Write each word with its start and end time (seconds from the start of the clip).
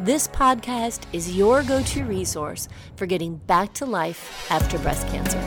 This 0.00 0.28
podcast 0.28 1.04
is 1.14 1.34
your 1.34 1.62
go 1.62 1.82
to 1.82 2.04
resource 2.04 2.68
for 2.96 3.06
getting 3.06 3.36
back 3.36 3.72
to 3.74 3.86
life 3.86 4.46
after 4.50 4.78
breast 4.80 5.08
cancer. 5.08 5.40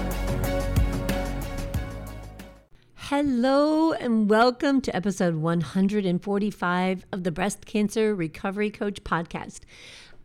Hello, 2.96 3.94
and 3.94 4.28
welcome 4.28 4.82
to 4.82 4.96
episode 4.96 5.36
145 5.36 7.06
of 7.12 7.24
the 7.24 7.32
Breast 7.32 7.68
Cancer 7.68 8.16
Recovery 8.16 8.72
Coach 8.72 9.04
podcast. 9.04 9.60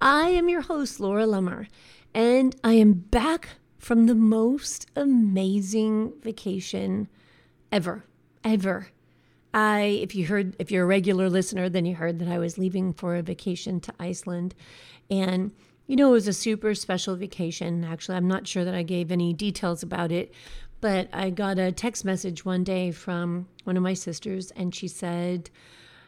I 0.01 0.31
am 0.31 0.49
your 0.49 0.63
host, 0.63 1.01
Laura 1.01 1.27
Lummer, 1.27 1.67
and 2.15 2.57
I 2.65 2.73
am 2.73 2.95
back 2.95 3.51
from 3.77 4.07
the 4.07 4.15
most 4.15 4.87
amazing 4.97 6.15
vacation 6.23 7.09
ever, 7.71 8.07
ever. 8.43 8.89
I, 9.55 10.01
if 10.03 10.17
you 10.17 10.27
heard, 10.27 10.57
if 10.59 10.73
you're 10.73 10.83
a 10.83 10.87
regular 10.87 11.31
listener, 11.31 11.69
then 11.69 11.87
you 11.87 11.95
heard 11.95 12.19
that 12.19 12.29
I 12.29 12.39
was 12.39 12.59
leaving 12.59 12.93
for 12.93 13.15
a 13.15 13.23
vacation 13.23 13.81
to 13.83 13.95
Iceland. 14.01 14.53
And, 15.09 15.53
you 15.87 15.95
know, 15.95 16.09
it 16.09 16.13
was 16.13 16.27
a 16.27 16.33
super 16.33 16.75
special 16.75 17.15
vacation. 17.15 17.85
Actually, 17.85 18.17
I'm 18.17 18.27
not 18.27 18.49
sure 18.49 18.65
that 18.65 18.75
I 18.75 18.83
gave 18.83 19.13
any 19.13 19.33
details 19.33 19.85
about 19.85 20.11
it, 20.11 20.35
but 20.81 21.09
I 21.13 21.31
got 21.31 21.61
a 21.61 21.71
text 21.71 22.05
message 22.05 22.45
one 22.45 22.65
day 22.65 22.91
from 22.91 23.47
one 23.63 23.77
of 23.77 23.83
my 23.83 23.95
sisters, 23.95 24.51
and 24.51 24.75
she 24.75 24.89
said, 24.89 25.51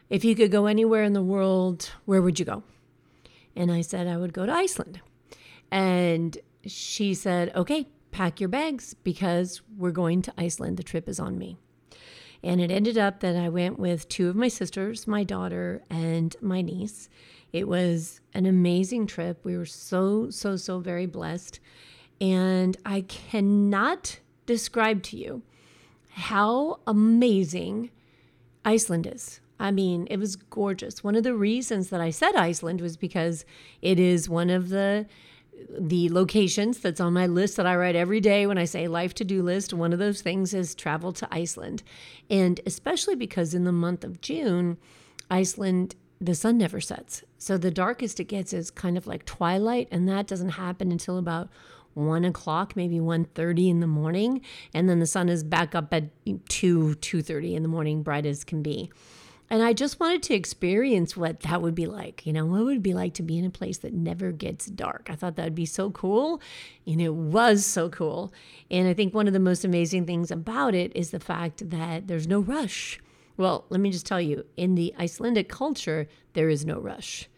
If 0.09 0.25
you 0.25 0.35
could 0.35 0.51
go 0.51 0.65
anywhere 0.65 1.03
in 1.03 1.13
the 1.13 1.23
world, 1.23 1.91
where 2.03 2.21
would 2.21 2.39
you 2.39 2.45
go? 2.45 2.63
And 3.55 3.71
I 3.71 3.79
said, 3.79 4.07
I 4.07 4.17
would 4.17 4.33
go 4.33 4.45
to 4.45 4.51
Iceland. 4.51 4.99
And 5.71 6.37
she 6.65 7.13
said, 7.13 7.55
Okay, 7.55 7.87
pack 8.11 8.41
your 8.41 8.49
bags 8.49 8.93
because 8.93 9.61
we're 9.77 9.91
going 9.91 10.21
to 10.23 10.33
Iceland. 10.37 10.75
The 10.75 10.83
trip 10.83 11.07
is 11.07 11.19
on 11.19 11.37
me. 11.37 11.57
And 12.43 12.61
it 12.61 12.71
ended 12.71 12.97
up 12.97 13.19
that 13.21 13.35
I 13.35 13.49
went 13.49 13.79
with 13.79 14.07
two 14.09 14.29
of 14.29 14.35
my 14.35 14.47
sisters, 14.47 15.07
my 15.07 15.23
daughter, 15.23 15.81
and 15.89 16.35
my 16.41 16.61
niece. 16.61 17.09
It 17.51 17.67
was 17.67 18.21
an 18.33 18.45
amazing 18.45 19.07
trip. 19.07 19.43
We 19.43 19.57
were 19.57 19.65
so, 19.65 20.29
so, 20.29 20.55
so 20.55 20.79
very 20.79 21.05
blessed. 21.05 21.59
And 22.19 22.77
I 22.85 23.01
cannot 23.01 24.19
describe 24.45 25.03
to 25.03 25.17
you 25.17 25.41
how 26.09 26.79
amazing 26.87 27.91
Iceland 28.65 29.07
is. 29.07 29.39
I 29.59 29.71
mean, 29.71 30.07
it 30.09 30.17
was 30.17 30.35
gorgeous. 30.35 31.03
One 31.03 31.15
of 31.15 31.23
the 31.23 31.33
reasons 31.33 31.89
that 31.89 32.01
I 32.01 32.11
said 32.11 32.35
Iceland 32.35 32.81
was 32.81 32.97
because 32.97 33.45
it 33.81 33.99
is 33.99 34.29
one 34.29 34.49
of 34.49 34.69
the 34.69 35.07
the 35.79 36.09
locations 36.09 36.79
that's 36.79 36.99
on 36.99 37.13
my 37.13 37.27
list 37.27 37.57
that 37.57 37.65
I 37.65 37.75
write 37.75 37.95
every 37.95 38.19
day 38.19 38.47
when 38.47 38.57
I 38.57 38.65
say 38.65 38.87
life 38.87 39.13
to 39.15 39.25
do 39.25 39.43
list. 39.43 39.73
One 39.73 39.93
of 39.93 39.99
those 39.99 40.21
things 40.21 40.53
is 40.53 40.75
travel 40.75 41.11
to 41.13 41.27
Iceland. 41.31 41.83
And 42.29 42.59
especially 42.65 43.15
because 43.15 43.53
in 43.53 43.63
the 43.63 43.71
month 43.71 44.03
of 44.03 44.21
June, 44.21 44.77
Iceland, 45.29 45.95
the 46.19 46.35
sun 46.35 46.57
never 46.57 46.81
sets. 46.81 47.23
So 47.37 47.57
the 47.57 47.71
darkest 47.71 48.19
it 48.19 48.25
gets 48.25 48.53
is 48.53 48.71
kind 48.71 48.97
of 48.97 49.07
like 49.07 49.25
twilight, 49.25 49.87
and 49.91 50.07
that 50.09 50.27
doesn't 50.27 50.49
happen 50.49 50.91
until 50.91 51.17
about 51.17 51.49
one 51.93 52.25
o'clock, 52.25 52.75
maybe 52.75 52.99
1.30 52.99 53.69
in 53.69 53.79
the 53.79 53.87
morning. 53.87 54.41
And 54.73 54.87
then 54.87 54.99
the 54.99 55.05
sun 55.05 55.29
is 55.29 55.43
back 55.43 55.75
up 55.75 55.93
at 55.93 56.05
2, 56.25 56.35
2.30 56.99 57.55
in 57.55 57.63
the 57.63 57.69
morning, 57.69 58.03
bright 58.03 58.25
as 58.25 58.43
can 58.43 58.61
be. 58.61 58.91
And 59.49 59.63
I 59.63 59.71
just 59.71 59.99
wanted 59.99 60.23
to 60.23 60.33
experience 60.33 61.15
what 61.15 61.41
that 61.41 61.61
would 61.61 61.75
be 61.75 61.85
like. 61.85 62.25
You 62.25 62.33
know, 62.33 62.45
what 62.45 62.65
would 62.65 62.77
it 62.77 62.83
be 62.83 62.93
like 62.93 63.13
to 63.13 63.23
be 63.23 63.37
in 63.37 63.45
a 63.45 63.49
place 63.49 63.77
that 63.77 63.93
never 63.93 64.33
gets 64.33 64.65
dark? 64.65 65.07
I 65.09 65.15
thought 65.15 65.37
that 65.37 65.45
would 65.45 65.55
be 65.55 65.65
so 65.65 65.89
cool. 65.91 66.41
And 66.85 67.01
it 67.01 67.13
was 67.13 67.65
so 67.65 67.89
cool. 67.89 68.33
And 68.69 68.89
I 68.89 68.93
think 68.93 69.13
one 69.13 69.27
of 69.27 69.33
the 69.33 69.39
most 69.39 69.63
amazing 69.63 70.05
things 70.05 70.31
about 70.31 70.75
it 70.75 70.93
is 70.95 71.11
the 71.11 71.19
fact 71.19 71.69
that 71.69 72.07
there's 72.07 72.27
no 72.27 72.41
rush. 72.41 72.99
Well, 73.37 73.65
let 73.69 73.79
me 73.79 73.89
just 73.89 74.05
tell 74.05 74.19
you, 74.19 74.45
in 74.57 74.75
the 74.75 74.93
Icelandic 74.99 75.47
culture, 75.47 76.09
there 76.33 76.49
is 76.49 76.65
no 76.65 76.79
rush. 76.79 77.29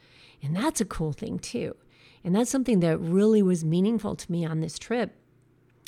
And 0.41 0.55
that's 0.55 0.81
a 0.81 0.85
cool 0.85 1.11
thing, 1.11 1.37
too. 1.37 1.75
And 2.23 2.35
that's 2.35 2.49
something 2.49 2.79
that 2.79 2.97
really 2.97 3.43
was 3.43 3.63
meaningful 3.63 4.15
to 4.15 4.31
me 4.31 4.45
on 4.45 4.61
this 4.61 4.79
trip. 4.79 5.15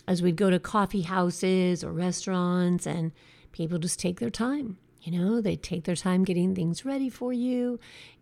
As 0.08 0.22
we'd 0.22 0.36
go 0.36 0.50
to 0.50 0.60
coffee 0.60 1.02
houses 1.02 1.84
or 1.84 1.92
restaurants, 1.92 2.86
and 2.86 3.12
people 3.54 3.80
just 3.80 4.00
take 4.00 4.20
their 4.20 4.30
time 4.30 4.78
you 5.02 5.12
know, 5.12 5.42
they 5.42 5.56
take 5.56 5.86
their 5.86 5.96
time 5.96 6.24
getting 6.24 6.54
things 6.54 6.86
ready 6.86 7.10
for 7.10 7.34
you. 7.34 7.80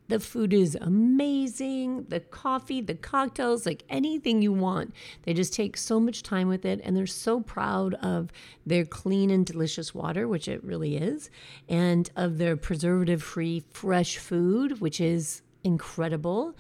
The 0.08 0.20
food 0.20 0.54
is 0.54 0.76
amazing. 0.80 2.06
The 2.06 2.20
coffee, 2.20 2.82
the 2.82 2.96
cocktails, 2.96 3.66
like 3.66 3.84
anything 3.90 4.42
you 4.42 4.52
want. 4.52 4.94
They 5.24 5.34
just 5.36 5.54
take 5.54 5.78
so 5.78 6.00
much 6.00 6.24
time 6.24 6.48
with 6.48 6.66
it 6.66 6.82
and 6.84 6.98
they're 6.98 7.06
so 7.06 7.42
proud 7.42 7.94
of 7.96 8.32
their 8.66 8.86
clean 8.86 9.30
and 9.30 9.46
delicious 9.46 9.94
water, 9.94 10.28
which 10.28 10.48
it 10.48 10.64
really 10.64 10.98
is, 10.98 11.30
and 11.68 12.10
of 12.16 12.40
their 12.40 12.58
preservative 12.58 13.22
free 13.22 13.64
fresh 13.70 14.18
food, 14.18 14.82
which 14.82 15.00
is 15.00 15.44
incredible. 15.64 16.56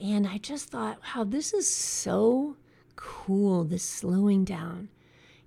And 0.00 0.26
I 0.26 0.38
just 0.38 0.70
thought, 0.70 0.98
wow, 1.14 1.24
this 1.24 1.52
is 1.52 1.68
so 1.68 2.56
cool, 2.96 3.64
this 3.64 3.84
slowing 3.84 4.44
down 4.44 4.88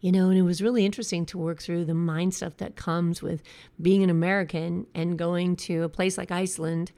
you 0.08 0.14
know, 0.14 0.30
and 0.30 0.38
it 0.38 0.44
was 0.44 0.62
really 0.62 0.86
interesting 0.86 1.26
to 1.26 1.38
work 1.38 1.62
through 1.62 1.84
the 1.84 1.94
mind 1.94 2.34
stuff 2.34 2.56
that 2.56 2.78
comes 2.78 3.22
with 3.22 3.44
being 3.82 4.04
an 4.04 4.10
American 4.10 4.88
and 4.96 5.18
going 5.18 5.58
to 5.58 5.84
a 5.84 5.90
place 5.90 6.18
like 6.18 6.32
Iceland, 6.32 6.94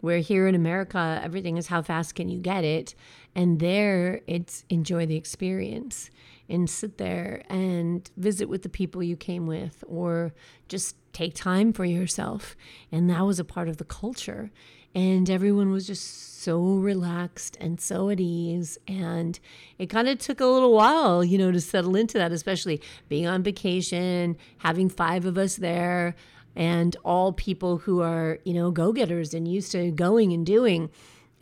where 0.00 0.20
here 0.20 0.48
in 0.48 0.54
America, 0.54 1.20
everything 1.22 1.58
is 1.58 1.66
how 1.66 1.82
fast 1.82 2.14
can 2.14 2.30
you 2.30 2.38
get 2.38 2.64
it. 2.64 2.94
And 3.34 3.60
there, 3.60 4.22
it's 4.26 4.64
enjoy 4.70 5.04
the 5.04 5.16
experience 5.16 6.08
and 6.48 6.70
sit 6.70 6.96
there 6.96 7.42
and 7.50 8.10
visit 8.16 8.48
with 8.48 8.62
the 8.62 8.70
people 8.70 9.02
you 9.02 9.18
came 9.18 9.46
with 9.46 9.84
or 9.86 10.32
just 10.66 10.96
take 11.12 11.34
time 11.34 11.74
for 11.74 11.84
yourself. 11.84 12.56
And 12.90 13.10
that 13.10 13.26
was 13.26 13.38
a 13.38 13.44
part 13.44 13.68
of 13.68 13.76
the 13.76 13.84
culture 13.84 14.50
and 14.96 15.28
everyone 15.28 15.70
was 15.70 15.86
just 15.86 16.40
so 16.42 16.58
relaxed 16.58 17.58
and 17.60 17.78
so 17.78 18.08
at 18.08 18.18
ease 18.18 18.78
and 18.88 19.38
it 19.78 19.90
kind 19.90 20.08
of 20.08 20.18
took 20.18 20.40
a 20.40 20.46
little 20.46 20.72
while 20.72 21.22
you 21.22 21.36
know 21.36 21.52
to 21.52 21.60
settle 21.60 21.94
into 21.94 22.16
that 22.16 22.32
especially 22.32 22.80
being 23.08 23.26
on 23.26 23.42
vacation 23.42 24.36
having 24.58 24.88
five 24.88 25.26
of 25.26 25.36
us 25.36 25.56
there 25.56 26.16
and 26.56 26.96
all 27.04 27.32
people 27.32 27.76
who 27.78 28.00
are 28.00 28.38
you 28.44 28.54
know 28.54 28.70
go-getters 28.70 29.34
and 29.34 29.46
used 29.46 29.70
to 29.70 29.90
going 29.90 30.32
and 30.32 30.46
doing 30.46 30.88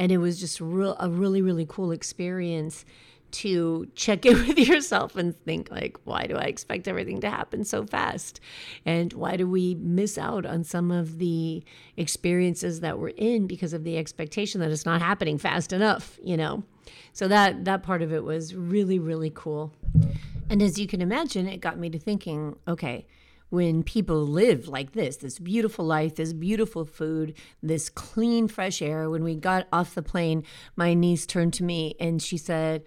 and 0.00 0.10
it 0.10 0.18
was 0.18 0.40
just 0.40 0.60
real, 0.60 0.96
a 0.98 1.08
really 1.08 1.40
really 1.40 1.66
cool 1.68 1.92
experience 1.92 2.84
to 3.34 3.86
check 3.96 4.24
in 4.24 4.34
with 4.46 4.58
yourself 4.58 5.16
and 5.16 5.38
think 5.44 5.70
like 5.70 5.98
why 6.04 6.26
do 6.26 6.36
i 6.36 6.44
expect 6.44 6.86
everything 6.88 7.20
to 7.20 7.28
happen 7.28 7.64
so 7.64 7.84
fast 7.84 8.40
and 8.86 9.12
why 9.12 9.36
do 9.36 9.48
we 9.48 9.74
miss 9.74 10.16
out 10.16 10.46
on 10.46 10.62
some 10.62 10.90
of 10.90 11.18
the 11.18 11.62
experiences 11.96 12.80
that 12.80 12.98
we're 12.98 13.08
in 13.08 13.46
because 13.46 13.72
of 13.72 13.84
the 13.84 13.98
expectation 13.98 14.60
that 14.60 14.70
it's 14.70 14.86
not 14.86 15.02
happening 15.02 15.36
fast 15.36 15.72
enough 15.72 16.18
you 16.22 16.36
know 16.36 16.62
so 17.12 17.26
that 17.28 17.64
that 17.64 17.82
part 17.82 18.02
of 18.02 18.12
it 18.12 18.22
was 18.22 18.54
really 18.54 18.98
really 18.98 19.30
cool 19.34 19.72
and 20.48 20.62
as 20.62 20.78
you 20.78 20.86
can 20.86 21.02
imagine 21.02 21.48
it 21.48 21.60
got 21.60 21.78
me 21.78 21.90
to 21.90 21.98
thinking 21.98 22.56
okay 22.68 23.04
when 23.50 23.84
people 23.84 24.26
live 24.26 24.66
like 24.66 24.92
this, 24.94 25.18
this 25.18 25.38
beautiful 25.38 25.84
life, 25.84 26.16
this 26.16 26.32
beautiful 26.32 26.84
food, 26.84 27.34
this 27.62 27.88
clean, 27.88 28.48
fresh 28.48 28.82
air. 28.82 29.08
When 29.08 29.22
we 29.22 29.36
got 29.36 29.68
off 29.72 29.94
the 29.94 30.02
plane, 30.02 30.42
my 30.74 30.92
niece 30.92 31.24
turned 31.24 31.54
to 31.54 31.62
me 31.64 31.94
and 32.00 32.20
she 32.20 32.36
said, 32.36 32.82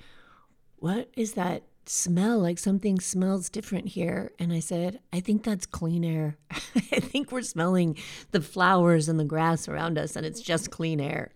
what 0.77 1.09
is 1.15 1.33
that 1.33 1.63
smell? 1.85 2.39
Like 2.39 2.59
something 2.59 3.00
smells 3.00 3.50
different 3.50 3.89
here. 3.89 4.31
And 4.39 4.51
I 4.53 4.59
said, 4.59 5.00
I 5.12 5.19
think 5.19 5.44
that's 5.44 5.65
clean 5.65 6.03
air. 6.03 6.38
I 6.51 7.00
think 7.00 7.31
we're 7.31 7.41
smelling 7.41 7.97
the 8.31 8.41
flowers 8.41 9.09
and 9.09 9.19
the 9.19 9.25
grass 9.25 9.68
around 9.68 9.97
us, 9.97 10.15
and 10.15 10.25
it's 10.25 10.41
just 10.41 10.71
clean 10.71 11.00
air. 11.00 11.31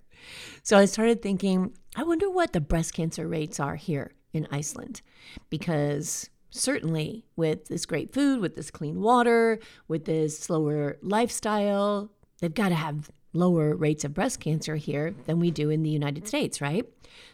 So 0.64 0.78
I 0.78 0.86
started 0.86 1.22
thinking, 1.22 1.74
I 1.96 2.04
wonder 2.04 2.30
what 2.30 2.54
the 2.54 2.62
breast 2.62 2.94
cancer 2.94 3.28
rates 3.28 3.60
are 3.60 3.76
here 3.76 4.12
in 4.34 4.48
Iceland. 4.52 5.02
Because 5.50 6.30
certainly 6.50 7.26
with 7.36 7.68
this 7.68 7.86
great 7.86 8.14
food, 8.14 8.40
with 8.40 8.56
this 8.56 8.72
clean 8.72 9.02
water, 9.02 9.60
with 9.88 10.06
this 10.06 10.38
slower 10.38 10.98
lifestyle, 11.02 12.12
they've 12.40 12.54
got 12.54 12.70
to 12.70 12.76
have 12.76 13.10
lower 13.34 13.76
rates 13.76 14.04
of 14.04 14.14
breast 14.14 14.40
cancer 14.40 14.76
here 14.76 15.16
than 15.26 15.40
we 15.40 15.50
do 15.52 15.70
in 15.70 15.84
the 15.84 15.90
United 15.90 16.28
States, 16.28 16.62
right? 16.62 16.86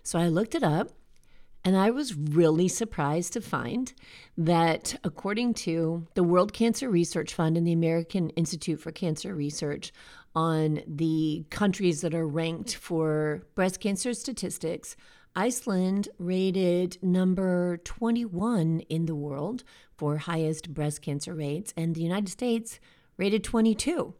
So 0.04 0.20
I 0.20 0.28
looked 0.28 0.56
it 0.56 0.64
up 0.64 0.92
And 1.68 1.76
I 1.76 1.90
was 1.90 2.16
really 2.16 2.70
surprised 2.70 3.34
to 3.34 3.42
find 3.42 3.92
that, 4.38 4.98
according 5.04 5.54
to 5.56 6.08
the 6.14 6.24
World 6.24 6.54
Cancer 6.54 6.90
Research 6.90 7.34
Fund 7.34 7.58
and 7.58 7.68
the 7.68 7.74
American 7.74 8.30
Institute 8.30 8.80
for 8.80 8.94
Cancer 8.94 9.36
Research, 9.36 9.92
on 10.34 10.80
the 10.88 11.44
countries 11.50 12.00
that 12.00 12.16
are 12.16 12.26
ranked 12.26 12.76
for 12.76 13.44
breast 13.54 13.82
cancer 13.82 14.14
statistics, 14.14 14.96
Iceland 15.36 16.08
rated 16.18 17.00
number 17.04 17.76
21 17.84 18.80
in 18.88 19.06
the 19.06 19.16
world 19.16 19.66
for 19.98 20.20
highest 20.20 20.74
breast 20.74 21.02
cancer 21.02 21.36
rates, 21.36 21.74
and 21.76 21.96
the 21.96 22.02
United 22.02 22.30
States 22.30 22.80
rated 23.18 23.44
22. 23.44 24.14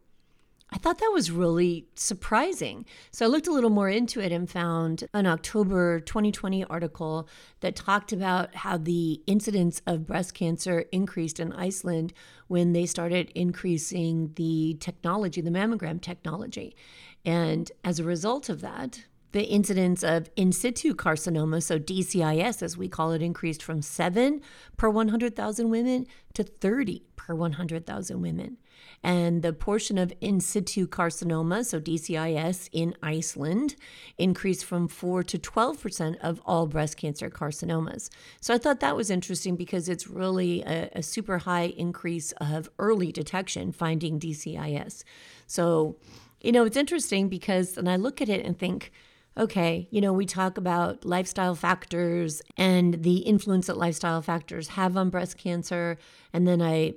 I 0.70 0.76
thought 0.76 0.98
that 0.98 1.10
was 1.14 1.30
really 1.30 1.86
surprising. 1.94 2.84
So 3.10 3.24
I 3.24 3.28
looked 3.28 3.46
a 3.46 3.52
little 3.52 3.70
more 3.70 3.88
into 3.88 4.20
it 4.20 4.32
and 4.32 4.50
found 4.50 5.04
an 5.14 5.26
October 5.26 6.00
2020 6.00 6.64
article 6.64 7.26
that 7.60 7.74
talked 7.74 8.12
about 8.12 8.54
how 8.54 8.76
the 8.76 9.22
incidence 9.26 9.80
of 9.86 10.06
breast 10.06 10.34
cancer 10.34 10.84
increased 10.92 11.40
in 11.40 11.52
Iceland 11.54 12.12
when 12.48 12.74
they 12.74 12.84
started 12.84 13.32
increasing 13.34 14.32
the 14.36 14.76
technology, 14.78 15.40
the 15.40 15.50
mammogram 15.50 16.02
technology. 16.02 16.76
And 17.24 17.72
as 17.82 17.98
a 17.98 18.04
result 18.04 18.50
of 18.50 18.60
that, 18.60 19.04
the 19.32 19.44
incidence 19.44 20.02
of 20.02 20.30
in 20.36 20.52
situ 20.52 20.94
carcinoma, 20.94 21.62
so 21.62 21.78
DCIS 21.78 22.62
as 22.62 22.76
we 22.76 22.88
call 22.88 23.12
it, 23.12 23.22
increased 23.22 23.62
from 23.62 23.82
7 23.82 24.40
per 24.76 24.88
100,000 24.88 25.70
women 25.70 26.06
to 26.34 26.42
30 26.42 27.04
per 27.16 27.34
100,000 27.34 28.20
women. 28.22 28.58
And 29.02 29.42
the 29.42 29.52
portion 29.52 29.96
of 29.96 30.12
in 30.20 30.40
situ 30.40 30.86
carcinoma, 30.88 31.64
so 31.64 31.80
DCIS 31.80 32.68
in 32.72 32.94
Iceland, 33.02 33.76
increased 34.16 34.64
from 34.64 34.88
4 34.88 35.22
to 35.24 35.38
12% 35.38 36.16
of 36.20 36.40
all 36.44 36.66
breast 36.66 36.96
cancer 36.96 37.30
carcinomas. 37.30 38.10
So 38.40 38.52
I 38.52 38.58
thought 38.58 38.80
that 38.80 38.96
was 38.96 39.10
interesting 39.10 39.56
because 39.56 39.88
it's 39.88 40.08
really 40.08 40.62
a, 40.62 40.90
a 40.94 41.02
super 41.02 41.38
high 41.38 41.66
increase 41.76 42.32
of 42.40 42.68
early 42.78 43.12
detection 43.12 43.72
finding 43.72 44.18
DCIS. 44.18 45.04
So, 45.46 45.96
you 46.40 46.52
know, 46.52 46.64
it's 46.64 46.76
interesting 46.76 47.28
because, 47.28 47.76
and 47.78 47.88
I 47.88 47.96
look 47.96 48.20
at 48.20 48.28
it 48.28 48.44
and 48.44 48.58
think, 48.58 48.92
okay, 49.38 49.86
you 49.90 50.00
know, 50.00 50.12
we 50.12 50.26
talk 50.26 50.58
about 50.58 51.04
lifestyle 51.04 51.54
factors 51.54 52.42
and 52.56 53.02
the 53.04 53.18
influence 53.18 53.68
that 53.68 53.76
lifestyle 53.76 54.20
factors 54.20 54.68
have 54.68 54.96
on 54.96 55.10
breast 55.10 55.38
cancer. 55.38 55.96
And 56.32 56.46
then 56.46 56.60
I 56.60 56.94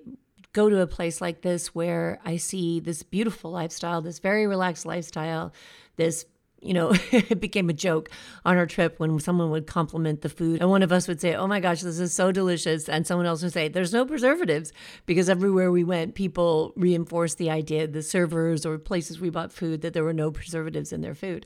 go 0.54 0.70
to 0.70 0.82
a 0.82 0.88
place 0.88 1.22
like 1.22 1.42
this 1.42 1.74
where 1.74 2.20
I 2.26 2.38
see 2.38 2.80
this 2.80 3.04
beautiful 3.04 3.52
lifestyle, 3.52 4.02
this 4.02 4.20
very 4.20 4.48
relaxed 4.48 4.86
lifestyle, 4.86 5.54
this 5.96 6.26
you 6.62 6.76
know, 6.76 6.94
it 7.12 7.42
became 7.42 7.70
a 7.70 7.74
joke 7.74 8.10
on 8.46 8.56
our 8.56 8.66
trip 8.66 9.00
when 9.00 9.20
someone 9.20 9.50
would 9.50 9.68
compliment 9.68 10.22
the 10.22 10.30
food. 10.30 10.62
And 10.62 10.70
one 10.70 10.84
of 10.84 10.92
us 10.92 11.08
would 11.08 11.20
say, 11.20 11.36
Oh 11.36 11.48
my 11.48 11.60
gosh, 11.60 11.82
this 11.82 12.00
is 12.00 12.14
so 12.14 12.32
delicious. 12.32 12.88
And 12.88 13.06
someone 13.06 13.26
else 13.26 13.44
would 13.44 13.54
say, 13.54 13.68
There's 13.68 13.94
no 13.94 14.06
preservatives. 14.06 14.72
Because 15.06 15.28
everywhere 15.28 15.72
we 15.72 15.84
went, 15.84 16.16
people 16.16 16.74
reinforced 16.76 17.38
the 17.38 17.50
idea, 17.50 17.88
the 17.88 18.04
servers 18.04 18.66
or 18.66 18.78
places 18.78 19.20
we 19.20 19.30
bought 19.30 19.52
food, 19.52 19.82
that 19.82 19.94
there 19.94 20.04
were 20.04 20.14
no 20.14 20.32
preservatives 20.32 20.94
in 20.94 21.02
their 21.02 21.16
food. 21.16 21.46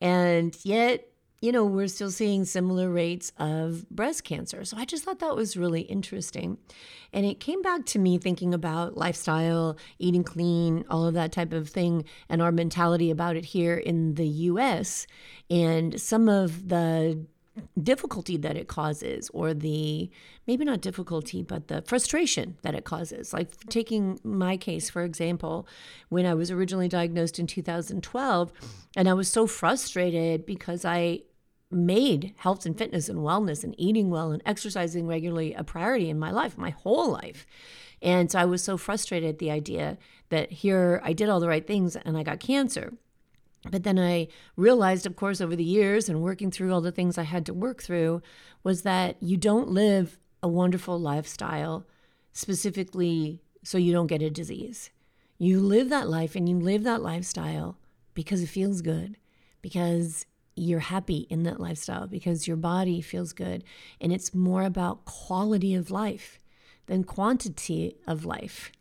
And 0.00 0.56
yet, 0.64 1.11
you 1.42 1.50
know, 1.50 1.64
we're 1.64 1.88
still 1.88 2.10
seeing 2.12 2.44
similar 2.44 2.88
rates 2.88 3.32
of 3.36 3.88
breast 3.90 4.22
cancer. 4.22 4.64
So 4.64 4.76
I 4.76 4.84
just 4.84 5.04
thought 5.04 5.18
that 5.18 5.34
was 5.34 5.56
really 5.56 5.80
interesting. 5.80 6.56
And 7.12 7.26
it 7.26 7.40
came 7.40 7.60
back 7.62 7.84
to 7.86 7.98
me 7.98 8.16
thinking 8.16 8.54
about 8.54 8.96
lifestyle, 8.96 9.76
eating 9.98 10.22
clean, 10.22 10.84
all 10.88 11.04
of 11.04 11.14
that 11.14 11.32
type 11.32 11.52
of 11.52 11.68
thing, 11.68 12.04
and 12.28 12.40
our 12.40 12.52
mentality 12.52 13.10
about 13.10 13.34
it 13.34 13.44
here 13.44 13.76
in 13.76 14.14
the 14.14 14.26
US, 14.26 15.08
and 15.50 16.00
some 16.00 16.28
of 16.28 16.68
the 16.68 17.26
difficulty 17.82 18.38
that 18.38 18.56
it 18.56 18.66
causes 18.66 19.28
or 19.34 19.52
the 19.52 20.08
maybe 20.46 20.64
not 20.64 20.80
difficulty 20.80 21.42
but 21.42 21.68
the 21.68 21.82
frustration 21.82 22.56
that 22.62 22.74
it 22.74 22.84
causes 22.84 23.34
like 23.34 23.54
taking 23.66 24.18
my 24.24 24.56
case 24.56 24.88
for 24.88 25.02
example 25.02 25.68
when 26.08 26.24
i 26.24 26.32
was 26.32 26.50
originally 26.50 26.88
diagnosed 26.88 27.38
in 27.38 27.46
2012 27.46 28.52
and 28.96 29.06
i 29.06 29.12
was 29.12 29.28
so 29.28 29.46
frustrated 29.46 30.46
because 30.46 30.86
i 30.86 31.20
made 31.72 32.34
health 32.36 32.66
and 32.66 32.76
fitness 32.76 33.08
and 33.08 33.20
wellness 33.20 33.64
and 33.64 33.74
eating 33.78 34.10
well 34.10 34.32
and 34.32 34.42
exercising 34.44 35.06
regularly 35.06 35.54
a 35.54 35.64
priority 35.64 36.08
in 36.10 36.18
my 36.18 36.30
life 36.30 36.58
my 36.58 36.70
whole 36.70 37.10
life 37.10 37.46
and 38.00 38.30
so 38.30 38.38
i 38.38 38.44
was 38.44 38.62
so 38.62 38.76
frustrated 38.76 39.28
at 39.28 39.38
the 39.38 39.50
idea 39.50 39.98
that 40.28 40.50
here 40.50 41.00
i 41.04 41.12
did 41.12 41.28
all 41.28 41.40
the 41.40 41.48
right 41.48 41.66
things 41.66 41.96
and 41.96 42.16
i 42.16 42.22
got 42.22 42.40
cancer 42.40 42.92
but 43.70 43.84
then 43.84 43.98
I 43.98 44.28
realized, 44.56 45.06
of 45.06 45.16
course, 45.16 45.40
over 45.40 45.54
the 45.54 45.64
years 45.64 46.08
and 46.08 46.22
working 46.22 46.50
through 46.50 46.72
all 46.72 46.80
the 46.80 46.92
things 46.92 47.16
I 47.16 47.22
had 47.22 47.46
to 47.46 47.54
work 47.54 47.82
through, 47.82 48.22
was 48.64 48.82
that 48.82 49.16
you 49.22 49.36
don't 49.36 49.68
live 49.68 50.18
a 50.42 50.48
wonderful 50.48 50.98
lifestyle 50.98 51.86
specifically 52.32 53.40
so 53.62 53.78
you 53.78 53.92
don't 53.92 54.08
get 54.08 54.22
a 54.22 54.30
disease. 54.30 54.90
You 55.38 55.60
live 55.60 55.88
that 55.90 56.08
life 56.08 56.34
and 56.34 56.48
you 56.48 56.58
live 56.58 56.82
that 56.84 57.02
lifestyle 57.02 57.78
because 58.14 58.42
it 58.42 58.48
feels 58.48 58.82
good, 58.82 59.16
because 59.60 60.26
you're 60.54 60.80
happy 60.80 61.26
in 61.30 61.44
that 61.44 61.60
lifestyle, 61.60 62.06
because 62.06 62.46
your 62.46 62.56
body 62.56 63.00
feels 63.00 63.32
good. 63.32 63.64
And 64.00 64.12
it's 64.12 64.34
more 64.34 64.62
about 64.62 65.04
quality 65.04 65.74
of 65.74 65.90
life 65.90 66.38
than 66.86 67.04
quantity 67.04 67.96
of 68.06 68.24
life. 68.24 68.72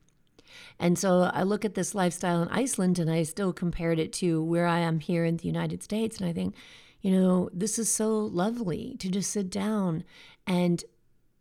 And 0.80 0.98
so 0.98 1.32
I 1.34 1.44
look 1.44 1.64
at 1.64 1.76
this 1.76 1.96
lifestyle 1.96 2.42
in 2.42 2.50
Iceland 2.50 3.00
and 3.00 3.10
I 3.10 3.24
still 3.24 3.54
compared 3.54 4.00
it 4.00 4.12
to 4.14 4.44
where 4.44 4.66
I 4.68 4.80
am 4.80 5.00
here 5.00 5.24
in 5.24 5.38
the 5.38 5.48
United 5.48 5.82
States. 5.82 6.18
And 6.18 6.28
I 6.28 6.34
think, 6.34 6.56
you 7.02 7.12
know, 7.12 7.50
this 7.54 7.80
is 7.80 7.90
so 7.90 8.18
lovely 8.18 8.96
to 9.00 9.10
just 9.10 9.32
sit 9.32 9.50
down 9.50 10.04
and 10.46 10.84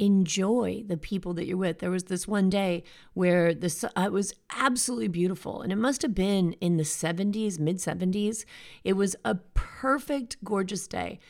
enjoy 0.00 0.82
the 0.86 0.96
people 0.96 1.34
that 1.34 1.46
you're 1.46 1.58
with. 1.58 1.78
There 1.78 1.90
was 1.90 2.04
this 2.04 2.26
one 2.26 2.48
day 2.48 2.82
where 3.12 3.54
this 3.54 3.84
uh, 3.84 3.90
it 3.96 4.12
was 4.12 4.32
absolutely 4.56 5.08
beautiful, 5.08 5.60
and 5.60 5.70
it 5.70 5.76
must 5.76 6.02
have 6.02 6.14
been 6.14 6.54
in 6.54 6.78
the 6.78 6.82
70s, 6.82 7.58
mid 7.58 7.76
70s. 7.76 8.44
It 8.82 8.94
was 8.94 9.14
a 9.24 9.36
perfect, 9.54 10.42
gorgeous 10.42 10.88
day. 10.88 11.20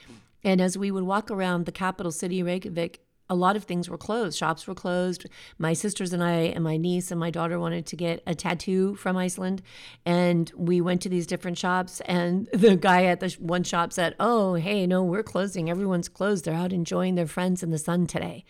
And 0.42 0.60
as 0.60 0.78
we 0.78 0.90
would 0.90 1.02
walk 1.02 1.30
around 1.30 1.66
the 1.66 1.72
capital 1.72 2.12
city, 2.12 2.42
Reykjavik, 2.42 3.02
a 3.30 3.34
lot 3.34 3.56
of 3.56 3.64
things 3.64 3.88
were 3.88 3.96
closed. 3.96 4.36
Shops 4.36 4.66
were 4.66 4.74
closed. 4.74 5.26
My 5.56 5.72
sisters 5.72 6.12
and 6.12 6.22
I, 6.22 6.32
and 6.32 6.64
my 6.64 6.76
niece 6.76 7.12
and 7.12 7.20
my 7.20 7.30
daughter 7.30 7.60
wanted 7.60 7.86
to 7.86 7.96
get 7.96 8.22
a 8.26 8.34
tattoo 8.34 8.96
from 8.96 9.16
Iceland. 9.16 9.62
And 10.04 10.52
we 10.56 10.80
went 10.80 11.00
to 11.02 11.08
these 11.08 11.28
different 11.28 11.56
shops. 11.56 12.02
And 12.06 12.48
the 12.52 12.76
guy 12.76 13.04
at 13.04 13.20
the 13.20 13.34
one 13.38 13.62
shop 13.62 13.92
said, 13.92 14.16
Oh, 14.18 14.54
hey, 14.54 14.86
no, 14.86 15.04
we're 15.04 15.22
closing. 15.22 15.70
Everyone's 15.70 16.08
closed. 16.08 16.44
They're 16.44 16.54
out 16.54 16.72
enjoying 16.72 17.14
their 17.14 17.28
friends 17.28 17.62
in 17.62 17.70
the 17.70 17.78
sun 17.78 18.08
today. 18.08 18.44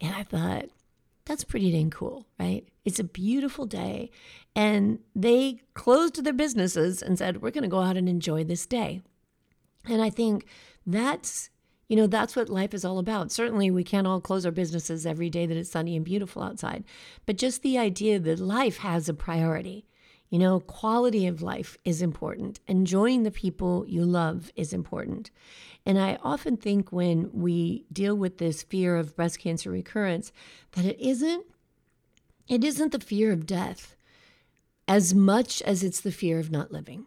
And 0.00 0.14
I 0.14 0.22
thought, 0.22 0.70
that's 1.26 1.44
pretty 1.44 1.70
dang 1.72 1.90
cool, 1.90 2.26
right? 2.38 2.66
It's 2.84 3.00
a 3.00 3.04
beautiful 3.04 3.66
day. 3.66 4.10
And 4.54 5.00
they 5.14 5.60
closed 5.74 6.24
their 6.24 6.32
businesses 6.32 7.02
and 7.02 7.18
said, 7.18 7.42
We're 7.42 7.50
going 7.50 7.62
to 7.62 7.68
go 7.68 7.80
out 7.80 7.98
and 7.98 8.08
enjoy 8.08 8.44
this 8.44 8.64
day. 8.64 9.02
And 9.84 10.00
I 10.00 10.08
think 10.08 10.46
that's 10.86 11.50
you 11.88 11.96
know, 11.96 12.06
that's 12.06 12.34
what 12.34 12.48
life 12.48 12.74
is 12.74 12.84
all 12.84 12.98
about. 12.98 13.30
Certainly, 13.30 13.70
we 13.70 13.84
can't 13.84 14.06
all 14.06 14.20
close 14.20 14.44
our 14.44 14.52
businesses 14.52 15.06
every 15.06 15.30
day 15.30 15.46
that 15.46 15.56
it's 15.56 15.70
sunny 15.70 15.96
and 15.96 16.04
beautiful 16.04 16.42
outside, 16.42 16.84
but 17.26 17.38
just 17.38 17.62
the 17.62 17.78
idea 17.78 18.18
that 18.18 18.40
life 18.40 18.78
has 18.78 19.08
a 19.08 19.14
priority. 19.14 19.86
You 20.28 20.40
know, 20.40 20.58
quality 20.58 21.28
of 21.28 21.40
life 21.40 21.78
is 21.84 22.02
important. 22.02 22.58
Enjoying 22.66 23.22
the 23.22 23.30
people 23.30 23.84
you 23.86 24.04
love 24.04 24.50
is 24.56 24.72
important. 24.72 25.30
And 25.84 26.00
I 26.00 26.18
often 26.22 26.56
think 26.56 26.90
when 26.90 27.30
we 27.32 27.84
deal 27.92 28.16
with 28.16 28.38
this 28.38 28.64
fear 28.64 28.96
of 28.96 29.14
breast 29.14 29.38
cancer 29.38 29.70
recurrence 29.70 30.32
that 30.72 30.84
it 30.84 30.98
isn't 31.00 31.46
it 32.48 32.64
isn't 32.64 32.92
the 32.92 33.00
fear 33.00 33.32
of 33.32 33.46
death 33.46 33.96
as 34.88 35.14
much 35.14 35.62
as 35.62 35.82
it's 35.82 36.00
the 36.00 36.12
fear 36.12 36.38
of 36.38 36.50
not 36.50 36.72
living. 36.72 37.06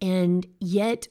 And 0.00 0.46
yet 0.60 1.08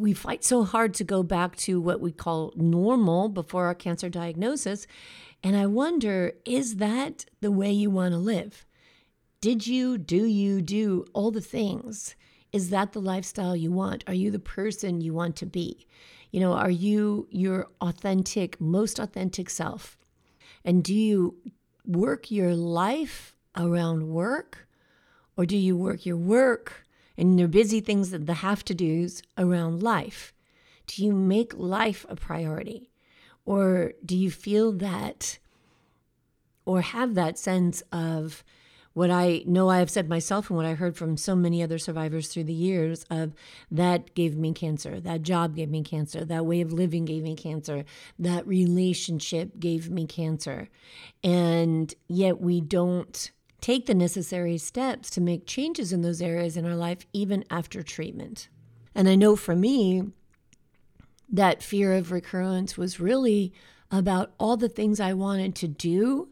we 0.00 0.14
fight 0.14 0.42
so 0.42 0.64
hard 0.64 0.94
to 0.94 1.04
go 1.04 1.22
back 1.22 1.54
to 1.54 1.80
what 1.80 2.00
we 2.00 2.10
call 2.10 2.52
normal 2.56 3.28
before 3.28 3.66
our 3.66 3.74
cancer 3.74 4.08
diagnosis. 4.08 4.86
And 5.42 5.54
I 5.54 5.66
wonder 5.66 6.32
is 6.44 6.76
that 6.76 7.26
the 7.40 7.52
way 7.52 7.70
you 7.70 7.90
want 7.90 8.12
to 8.12 8.18
live? 8.18 8.64
Did 9.42 9.66
you, 9.66 9.98
do 9.98 10.24
you, 10.24 10.62
do 10.62 11.04
all 11.12 11.30
the 11.30 11.40
things? 11.40 12.16
Is 12.52 12.70
that 12.70 12.92
the 12.92 13.00
lifestyle 13.00 13.54
you 13.54 13.70
want? 13.70 14.02
Are 14.06 14.14
you 14.14 14.30
the 14.30 14.38
person 14.38 15.00
you 15.00 15.12
want 15.12 15.36
to 15.36 15.46
be? 15.46 15.86
You 16.30 16.40
know, 16.40 16.52
are 16.52 16.70
you 16.70 17.28
your 17.30 17.68
authentic, 17.80 18.60
most 18.60 18.98
authentic 18.98 19.50
self? 19.50 19.98
And 20.64 20.82
do 20.82 20.94
you 20.94 21.36
work 21.86 22.30
your 22.30 22.54
life 22.54 23.36
around 23.56 24.08
work? 24.08 24.66
Or 25.36 25.46
do 25.46 25.56
you 25.56 25.76
work 25.76 26.06
your 26.06 26.16
work 26.16 26.86
and 27.20 27.38
your 27.38 27.48
busy 27.48 27.80
things 27.80 28.10
that 28.10 28.26
the 28.26 28.34
have 28.34 28.64
to 28.64 28.74
do's 28.74 29.22
around 29.38 29.82
life? 29.82 30.32
Do 30.88 31.04
you 31.04 31.12
make 31.12 31.52
life 31.56 32.04
a 32.08 32.16
priority? 32.16 32.90
Or 33.44 33.92
do 34.04 34.16
you 34.16 34.30
feel 34.30 34.72
that 34.72 35.38
or 36.64 36.80
have 36.80 37.14
that 37.14 37.38
sense 37.38 37.82
of, 37.92 38.42
what 38.92 39.10
I 39.10 39.44
know 39.46 39.68
I 39.68 39.78
have 39.78 39.90
said 39.90 40.08
myself 40.08 40.50
and 40.50 40.56
what 40.56 40.66
I 40.66 40.74
heard 40.74 40.96
from 40.96 41.16
so 41.16 41.36
many 41.36 41.62
other 41.62 41.78
survivors 41.78 42.28
through 42.28 42.44
the 42.44 42.52
years 42.52 43.04
of 43.08 43.34
that 43.70 44.14
gave 44.14 44.36
me 44.36 44.52
cancer, 44.52 44.98
that 45.00 45.22
job 45.22 45.54
gave 45.54 45.70
me 45.70 45.82
cancer, 45.82 46.24
that 46.24 46.44
way 46.44 46.60
of 46.60 46.72
living 46.72 47.04
gave 47.04 47.22
me 47.22 47.36
cancer, 47.36 47.84
that 48.18 48.46
relationship 48.46 49.60
gave 49.60 49.90
me 49.90 50.06
cancer. 50.06 50.68
And 51.22 51.94
yet 52.08 52.40
we 52.40 52.60
don't 52.60 53.30
take 53.60 53.86
the 53.86 53.94
necessary 53.94 54.58
steps 54.58 55.10
to 55.10 55.20
make 55.20 55.46
changes 55.46 55.92
in 55.92 56.02
those 56.02 56.22
areas 56.22 56.56
in 56.56 56.66
our 56.66 56.76
life, 56.76 57.06
even 57.12 57.44
after 57.50 57.82
treatment. 57.82 58.48
And 58.94 59.08
I 59.08 59.14
know 59.14 59.36
for 59.36 59.54
me, 59.54 60.04
that 61.28 61.62
fear 61.62 61.94
of 61.94 62.10
recurrence 62.10 62.76
was 62.76 63.00
really 63.00 63.52
about 63.90 64.32
all 64.38 64.56
the 64.56 64.68
things 64.68 65.00
I 65.00 65.12
wanted 65.12 65.54
to 65.56 65.68
do 65.68 66.28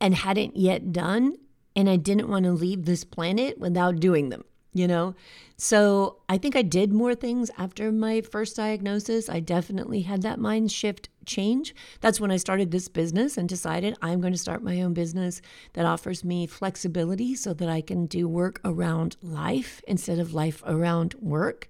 and 0.00 0.14
hadn't 0.14 0.56
yet 0.56 0.92
done 0.92 1.36
and 1.78 1.88
I 1.88 1.94
didn't 1.94 2.28
want 2.28 2.44
to 2.44 2.50
leave 2.50 2.86
this 2.86 3.04
planet 3.04 3.58
without 3.58 4.00
doing 4.00 4.30
them, 4.30 4.44
you 4.72 4.86
know? 4.86 5.14
So 5.56 6.18
I 6.28 6.38
think 6.38 6.54
I 6.54 6.62
did 6.62 6.92
more 6.92 7.14
things 7.14 7.50
after 7.58 7.90
my 7.90 8.20
first 8.20 8.56
diagnosis. 8.56 9.28
I 9.28 9.40
definitely 9.40 10.02
had 10.02 10.22
that 10.22 10.38
mind 10.38 10.70
shift 10.70 11.08
change. 11.26 11.74
That's 12.00 12.20
when 12.20 12.30
I 12.30 12.36
started 12.36 12.70
this 12.70 12.88
business 12.88 13.36
and 13.36 13.48
decided 13.48 13.96
I'm 14.00 14.20
going 14.20 14.32
to 14.32 14.38
start 14.38 14.62
my 14.62 14.80
own 14.80 14.94
business 14.94 15.42
that 15.72 15.84
offers 15.84 16.24
me 16.24 16.46
flexibility 16.46 17.34
so 17.34 17.54
that 17.54 17.68
I 17.68 17.80
can 17.80 18.06
do 18.06 18.28
work 18.28 18.60
around 18.64 19.16
life 19.22 19.82
instead 19.86 20.18
of 20.18 20.32
life 20.32 20.62
around 20.66 21.14
work. 21.14 21.68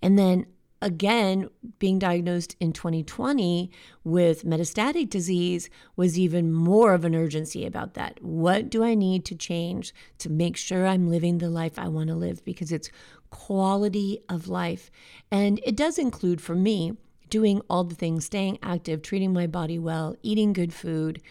And 0.00 0.18
then 0.18 0.46
again, 0.84 1.48
being 1.78 1.98
diagnosed 1.98 2.54
in 2.60 2.72
2020 2.74 3.70
with 4.04 4.44
metastatic 4.44 5.08
disease 5.08 5.70
was 5.96 6.18
even 6.18 6.52
more 6.52 6.92
of 6.92 7.06
an 7.06 7.14
urgency 7.14 7.64
about 7.64 7.94
that. 7.94 8.22
What 8.22 8.68
do 8.68 8.84
I 8.84 8.94
need 8.94 9.24
to 9.24 9.34
change 9.34 9.94
to 10.18 10.28
make 10.28 10.58
sure 10.58 10.86
I'm 10.86 11.08
living 11.08 11.38
the 11.38 11.48
life 11.48 11.78
I 11.78 11.88
want 11.88 12.10
to 12.10 12.14
live? 12.14 12.44
Because 12.44 12.70
it's 12.70 12.90
quality 13.30 14.20
of 14.28 14.46
life. 14.46 14.90
And 15.30 15.58
it 15.64 15.74
does 15.74 15.98
include, 15.98 16.42
for 16.42 16.54
me, 16.54 16.98
doing 17.30 17.62
all 17.70 17.84
the 17.84 17.94
things, 17.94 18.26
staying 18.26 18.58
active, 18.62 19.00
treating 19.00 19.32
my 19.32 19.46
body 19.46 19.78
well, 19.78 20.14
eating 20.22 20.52
good 20.52 20.74
food, 20.74 21.22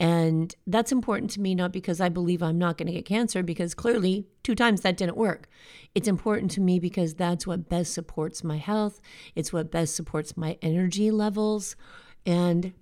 and 0.00 0.54
that's 0.66 0.92
important 0.92 1.30
to 1.32 1.40
me, 1.40 1.54
not 1.54 1.72
because 1.72 2.00
I 2.00 2.08
believe 2.08 2.42
I'm 2.42 2.58
not 2.58 2.76
going 2.76 2.86
to 2.86 2.92
get 2.92 3.04
cancer, 3.04 3.42
because 3.42 3.74
clearly 3.74 4.26
two 4.42 4.54
times 4.54 4.80
that 4.80 4.96
didn't 4.96 5.16
work. 5.16 5.48
It's 5.94 6.08
important 6.08 6.50
to 6.52 6.60
me 6.60 6.78
because 6.78 7.14
that's 7.14 7.46
what 7.46 7.68
best 7.68 7.94
supports 7.94 8.42
my 8.42 8.56
health, 8.56 9.00
it's 9.34 9.52
what 9.52 9.70
best 9.70 9.94
supports 9.94 10.36
my 10.36 10.58
energy 10.62 11.10
levels. 11.10 11.76
And 12.26 12.72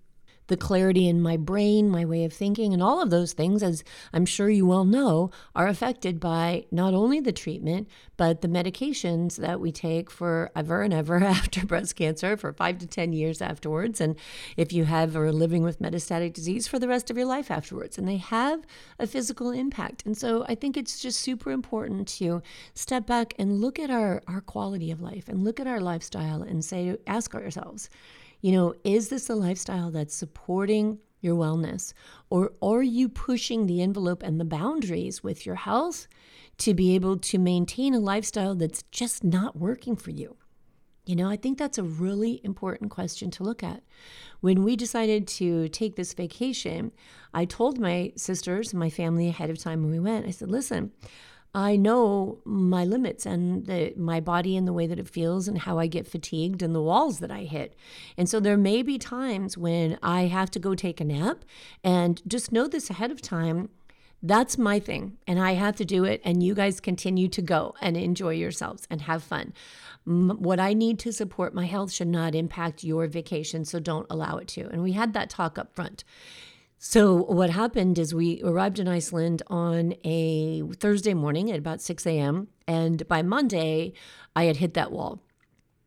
the 0.48 0.56
clarity 0.56 1.08
in 1.08 1.20
my 1.20 1.36
brain, 1.36 1.88
my 1.88 2.04
way 2.04 2.24
of 2.24 2.32
thinking, 2.32 2.72
and 2.72 2.82
all 2.82 3.00
of 3.00 3.10
those 3.10 3.32
things, 3.32 3.62
as 3.62 3.84
I'm 4.12 4.26
sure 4.26 4.50
you 4.50 4.66
well 4.66 4.84
know, 4.84 5.30
are 5.54 5.66
affected 5.66 6.20
by 6.20 6.66
not 6.70 6.94
only 6.94 7.20
the 7.20 7.32
treatment, 7.32 7.88
but 8.16 8.40
the 8.40 8.48
medications 8.48 9.36
that 9.36 9.60
we 9.60 9.72
take 9.72 10.10
for 10.10 10.50
ever 10.54 10.82
and 10.82 10.92
ever 10.92 11.16
after 11.24 11.64
breast 11.64 11.96
cancer 11.96 12.36
for 12.36 12.52
five 12.52 12.78
to 12.78 12.86
10 12.86 13.12
years 13.12 13.40
afterwards. 13.40 14.00
And 14.00 14.16
if 14.56 14.72
you 14.72 14.84
have 14.84 15.16
or 15.16 15.26
are 15.26 15.32
living 15.32 15.62
with 15.62 15.80
metastatic 15.80 16.32
disease 16.32 16.68
for 16.68 16.78
the 16.78 16.88
rest 16.88 17.10
of 17.10 17.16
your 17.16 17.26
life 17.26 17.50
afterwards, 17.50 17.98
and 17.98 18.06
they 18.06 18.16
have 18.16 18.62
a 18.98 19.06
physical 19.06 19.50
impact. 19.50 20.04
And 20.04 20.16
so 20.16 20.44
I 20.48 20.54
think 20.54 20.76
it's 20.76 21.00
just 21.00 21.20
super 21.20 21.50
important 21.50 22.08
to 22.08 22.42
step 22.74 23.06
back 23.06 23.34
and 23.38 23.60
look 23.60 23.78
at 23.78 23.90
our, 23.90 24.22
our 24.26 24.40
quality 24.40 24.90
of 24.90 25.00
life 25.00 25.28
and 25.28 25.44
look 25.44 25.60
at 25.60 25.66
our 25.66 25.80
lifestyle 25.80 26.42
and 26.42 26.64
say, 26.64 26.96
ask 27.06 27.34
ourselves, 27.34 27.88
you 28.42 28.52
know, 28.52 28.74
is 28.84 29.08
this 29.08 29.30
a 29.30 29.34
lifestyle 29.34 29.90
that's 29.90 30.14
supporting 30.14 30.98
your 31.20 31.36
wellness? 31.36 31.94
Or 32.28 32.52
are 32.60 32.82
you 32.82 33.08
pushing 33.08 33.66
the 33.66 33.80
envelope 33.80 34.22
and 34.22 34.38
the 34.38 34.44
boundaries 34.44 35.22
with 35.22 35.46
your 35.46 35.54
health 35.54 36.08
to 36.58 36.74
be 36.74 36.94
able 36.94 37.16
to 37.18 37.38
maintain 37.38 37.94
a 37.94 38.00
lifestyle 38.00 38.54
that's 38.54 38.82
just 38.90 39.24
not 39.24 39.56
working 39.56 39.96
for 39.96 40.10
you? 40.10 40.36
You 41.06 41.16
know, 41.16 41.28
I 41.28 41.36
think 41.36 41.58
that's 41.58 41.78
a 41.78 41.82
really 41.82 42.40
important 42.44 42.90
question 42.90 43.30
to 43.32 43.42
look 43.42 43.62
at. 43.62 43.82
When 44.40 44.62
we 44.62 44.76
decided 44.76 45.26
to 45.28 45.68
take 45.68 45.96
this 45.96 46.14
vacation, 46.14 46.92
I 47.34 47.44
told 47.44 47.80
my 47.80 48.12
sisters, 48.16 48.74
my 48.74 48.90
family 48.90 49.28
ahead 49.28 49.50
of 49.50 49.58
time 49.58 49.82
when 49.82 49.90
we 49.90 49.98
went, 49.98 50.26
I 50.26 50.30
said, 50.30 50.50
listen, 50.50 50.92
I 51.54 51.76
know 51.76 52.38
my 52.44 52.84
limits 52.84 53.26
and 53.26 53.66
the, 53.66 53.92
my 53.96 54.20
body 54.20 54.56
and 54.56 54.66
the 54.66 54.72
way 54.72 54.86
that 54.86 54.98
it 54.98 55.08
feels 55.08 55.48
and 55.48 55.58
how 55.58 55.78
I 55.78 55.86
get 55.86 56.06
fatigued 56.06 56.62
and 56.62 56.74
the 56.74 56.80
walls 56.80 57.18
that 57.18 57.30
I 57.30 57.42
hit. 57.42 57.76
And 58.16 58.26
so 58.28 58.40
there 58.40 58.56
may 58.56 58.82
be 58.82 58.98
times 58.98 59.58
when 59.58 59.98
I 60.02 60.22
have 60.22 60.50
to 60.52 60.58
go 60.58 60.74
take 60.74 61.00
a 61.00 61.04
nap 61.04 61.44
and 61.84 62.22
just 62.26 62.52
know 62.52 62.68
this 62.68 62.88
ahead 62.88 63.10
of 63.10 63.20
time. 63.20 63.68
That's 64.24 64.56
my 64.56 64.78
thing, 64.78 65.18
and 65.26 65.40
I 65.40 65.54
have 65.54 65.74
to 65.76 65.84
do 65.84 66.04
it. 66.04 66.20
And 66.24 66.44
you 66.44 66.54
guys 66.54 66.78
continue 66.78 67.26
to 67.28 67.42
go 67.42 67.74
and 67.82 67.96
enjoy 67.96 68.34
yourselves 68.34 68.86
and 68.88 69.02
have 69.02 69.22
fun. 69.24 69.52
What 70.04 70.60
I 70.60 70.74
need 70.74 71.00
to 71.00 71.12
support 71.12 71.54
my 71.54 71.66
health 71.66 71.90
should 71.90 72.06
not 72.06 72.36
impact 72.36 72.84
your 72.84 73.08
vacation, 73.08 73.64
so 73.64 73.80
don't 73.80 74.06
allow 74.08 74.36
it 74.36 74.46
to. 74.48 74.68
And 74.68 74.80
we 74.80 74.92
had 74.92 75.12
that 75.14 75.28
talk 75.28 75.58
up 75.58 75.74
front. 75.74 76.04
So, 76.84 77.14
what 77.14 77.50
happened 77.50 77.96
is 77.96 78.12
we 78.12 78.42
arrived 78.42 78.80
in 78.80 78.88
Iceland 78.88 79.40
on 79.46 79.94
a 80.02 80.62
Thursday 80.80 81.14
morning 81.14 81.48
at 81.48 81.56
about 81.56 81.80
6 81.80 82.04
a.m. 82.06 82.48
And 82.66 83.06
by 83.06 83.22
Monday, 83.22 83.92
I 84.34 84.46
had 84.46 84.56
hit 84.56 84.74
that 84.74 84.90
wall. 84.90 85.20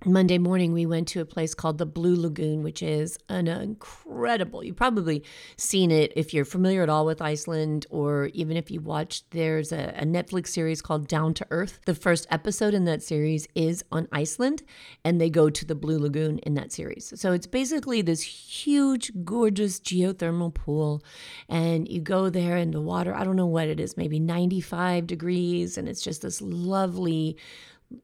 Monday 0.04 0.38
morning, 0.38 0.72
we 0.74 0.86
went 0.86 1.08
to 1.08 1.22
a 1.22 1.26
place 1.26 1.56
called 1.56 1.78
the 1.78 1.86
Blue 1.86 2.16
Lagoon, 2.16 2.62
which 2.62 2.84
is 2.84 3.18
an 3.30 3.48
incredible. 3.48 4.64
You've 4.64 4.76
probably 4.76 5.24
seen 5.58 5.90
it 5.90 6.14
if 6.16 6.32
you're 6.32 6.46
familiar 6.46 6.84
at 6.84 6.90
all 6.90 7.08
with 7.08 7.22
Iceland, 7.22 7.88
or 7.90 8.30
even 8.34 8.56
if 8.56 8.70
you 8.70 8.82
watched. 8.82 9.32
There's 9.32 9.72
a, 9.72 9.96
a, 9.98 10.06
Netflix 10.06 10.50
series 10.50 10.82
called 10.82 11.08
Down 11.08 11.34
to 11.36 11.48
Earth. 11.50 11.80
The 11.86 11.96
first 11.96 12.28
episode 12.30 12.76
in 12.76 12.86
that 12.86 13.02
series 13.02 13.48
is 13.56 13.84
on 13.92 14.08
Iceland, 14.12 14.62
and 15.04 15.20
they 15.20 15.30
go 15.30 15.50
to 15.50 15.66
the 15.66 15.76
Blue 15.76 15.98
Lagoon 15.98 16.38
in 16.40 16.54
that 16.54 16.72
series. 16.72 17.12
So 17.20 17.32
it's 17.32 17.48
basically 17.48 18.04
this 18.04 18.22
huge, 18.22 19.12
gorgeous 19.24 19.80
geothermal 19.80 20.54
pool, 20.54 21.04
and 21.50 21.88
you 21.88 22.00
go 22.00 22.30
there, 22.30 22.58
and 22.58 22.74
the 22.74 22.82
water, 22.82 23.16
I 23.16 23.24
don't 23.24 23.36
know 23.36 23.48
what 23.48 23.70
it 23.70 23.80
is, 23.80 23.98
maybe 23.98 24.20
95 24.20 25.08
degrees, 25.08 25.80
and 25.80 25.90
it's 25.90 26.02
just 26.02 26.22
this 26.22 26.42
lovely 26.42 27.38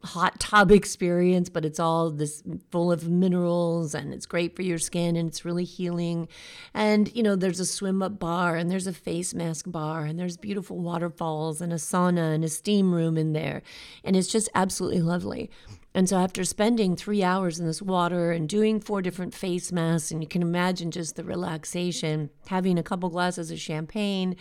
hot 0.03 0.39
tub 0.39 0.71
experience, 0.71 1.49
but 1.49 1.65
it's 1.65 1.79
all 1.79 2.09
this 2.09 2.43
full 2.71 2.91
of 2.91 3.09
minerals 3.09 3.93
and 3.93 4.13
it's 4.13 4.25
great 4.25 4.55
for 4.55 4.61
your 4.61 4.77
skin 4.77 5.15
and 5.15 5.29
it's 5.29 5.45
really 5.45 5.63
healing. 5.63 6.27
And, 6.73 7.13
you 7.15 7.23
know, 7.23 7.35
there's 7.35 7.59
a 7.59 7.65
swim 7.65 8.01
up 8.01 8.19
bar 8.19 8.55
and 8.55 8.69
there's 8.69 8.87
a 8.87 8.93
face 8.93 9.33
mask 9.33 9.65
bar 9.69 10.05
and 10.05 10.19
there's 10.19 10.37
beautiful 10.37 10.77
waterfalls 10.79 11.61
and 11.61 11.71
a 11.71 11.77
sauna 11.77 12.33
and 12.33 12.43
a 12.43 12.49
steam 12.49 12.93
room 12.93 13.17
in 13.17 13.33
there. 13.33 13.61
And 14.03 14.15
it's 14.15 14.27
just 14.27 14.49
absolutely 14.55 15.01
lovely. 15.01 15.49
And 15.93 16.07
so, 16.07 16.17
after 16.17 16.45
spending 16.45 16.95
three 16.95 17.21
hours 17.21 17.59
in 17.59 17.65
this 17.65 17.81
water 17.81 18.31
and 18.31 18.47
doing 18.47 18.79
four 18.79 19.01
different 19.01 19.33
face 19.33 19.73
masks, 19.73 20.09
and 20.09 20.23
you 20.23 20.27
can 20.27 20.41
imagine 20.41 20.89
just 20.89 21.17
the 21.17 21.23
relaxation, 21.23 22.29
having 22.47 22.79
a 22.79 22.83
couple 22.83 23.09
glasses 23.09 23.51
of 23.51 23.59
champagne, 23.59 24.37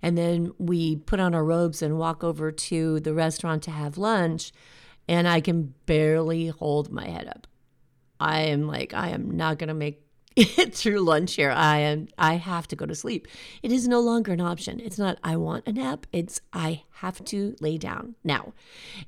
and 0.00 0.16
then 0.16 0.52
we 0.58 0.96
put 0.96 1.20
on 1.20 1.34
our 1.34 1.44
robes 1.44 1.82
and 1.82 1.98
walk 1.98 2.24
over 2.24 2.50
to 2.50 3.00
the 3.00 3.12
restaurant 3.12 3.62
to 3.64 3.70
have 3.70 3.98
lunch 3.98 4.50
and 5.08 5.28
I 5.28 5.40
can 5.40 5.74
barely 5.86 6.48
hold 6.48 6.90
my 6.90 7.06
head 7.06 7.28
up. 7.28 7.46
I 8.20 8.40
am 8.42 8.66
like, 8.66 8.94
I 8.94 9.10
am 9.10 9.36
not 9.36 9.58
going 9.58 9.68
to 9.68 9.74
make 9.74 10.04
it 10.36 10.74
through 10.74 11.00
lunch 11.00 11.34
here. 11.34 11.50
I 11.50 11.78
am 11.78 12.08
I 12.18 12.34
have 12.34 12.66
to 12.68 12.76
go 12.76 12.86
to 12.86 12.94
sleep. 12.94 13.28
It 13.62 13.70
is 13.70 13.86
no 13.86 14.00
longer 14.00 14.32
an 14.32 14.40
option. 14.40 14.80
It's 14.80 14.98
not 14.98 15.18
I 15.22 15.36
want 15.36 15.66
a 15.66 15.72
nap. 15.72 16.06
It's 16.12 16.40
I 16.52 16.82
have 16.94 17.24
to 17.26 17.54
lay 17.60 17.78
down 17.78 18.16
now. 18.24 18.52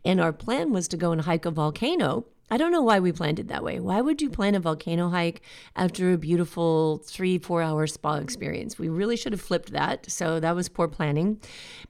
And 0.05 0.21
our 0.21 0.33
plan 0.33 0.73
was 0.73 0.87
to 0.89 0.97
go 0.97 1.11
and 1.11 1.23
hike 1.23 1.45
a 1.45 1.51
volcano 1.51 2.27
I 2.49 2.59
don't 2.59 2.71
know 2.71 2.83
why 2.83 3.01
we 3.01 3.11
planned 3.11 3.41
it 3.41 3.49
that 3.49 3.65
way. 3.65 3.81
Why 3.81 4.01
would 4.01 4.23
you 4.23 4.31
plan 4.31 4.55
a 4.55 4.61
volcano 4.61 5.09
hike 5.09 5.43
after 5.75 6.13
a 6.13 6.19
beautiful 6.19 6.99
three, 6.99 7.39
four 7.39 7.61
hour 7.61 7.89
spa 7.89 8.17
experience? 8.17 8.79
We 8.79 8.89
really 8.89 9.17
should 9.17 9.33
have 9.33 9.41
flipped 9.41 9.73
that. 9.73 10.09
So 10.09 10.39
that 10.39 10.55
was 10.55 10.69
poor 10.69 10.87
planning, 10.87 11.41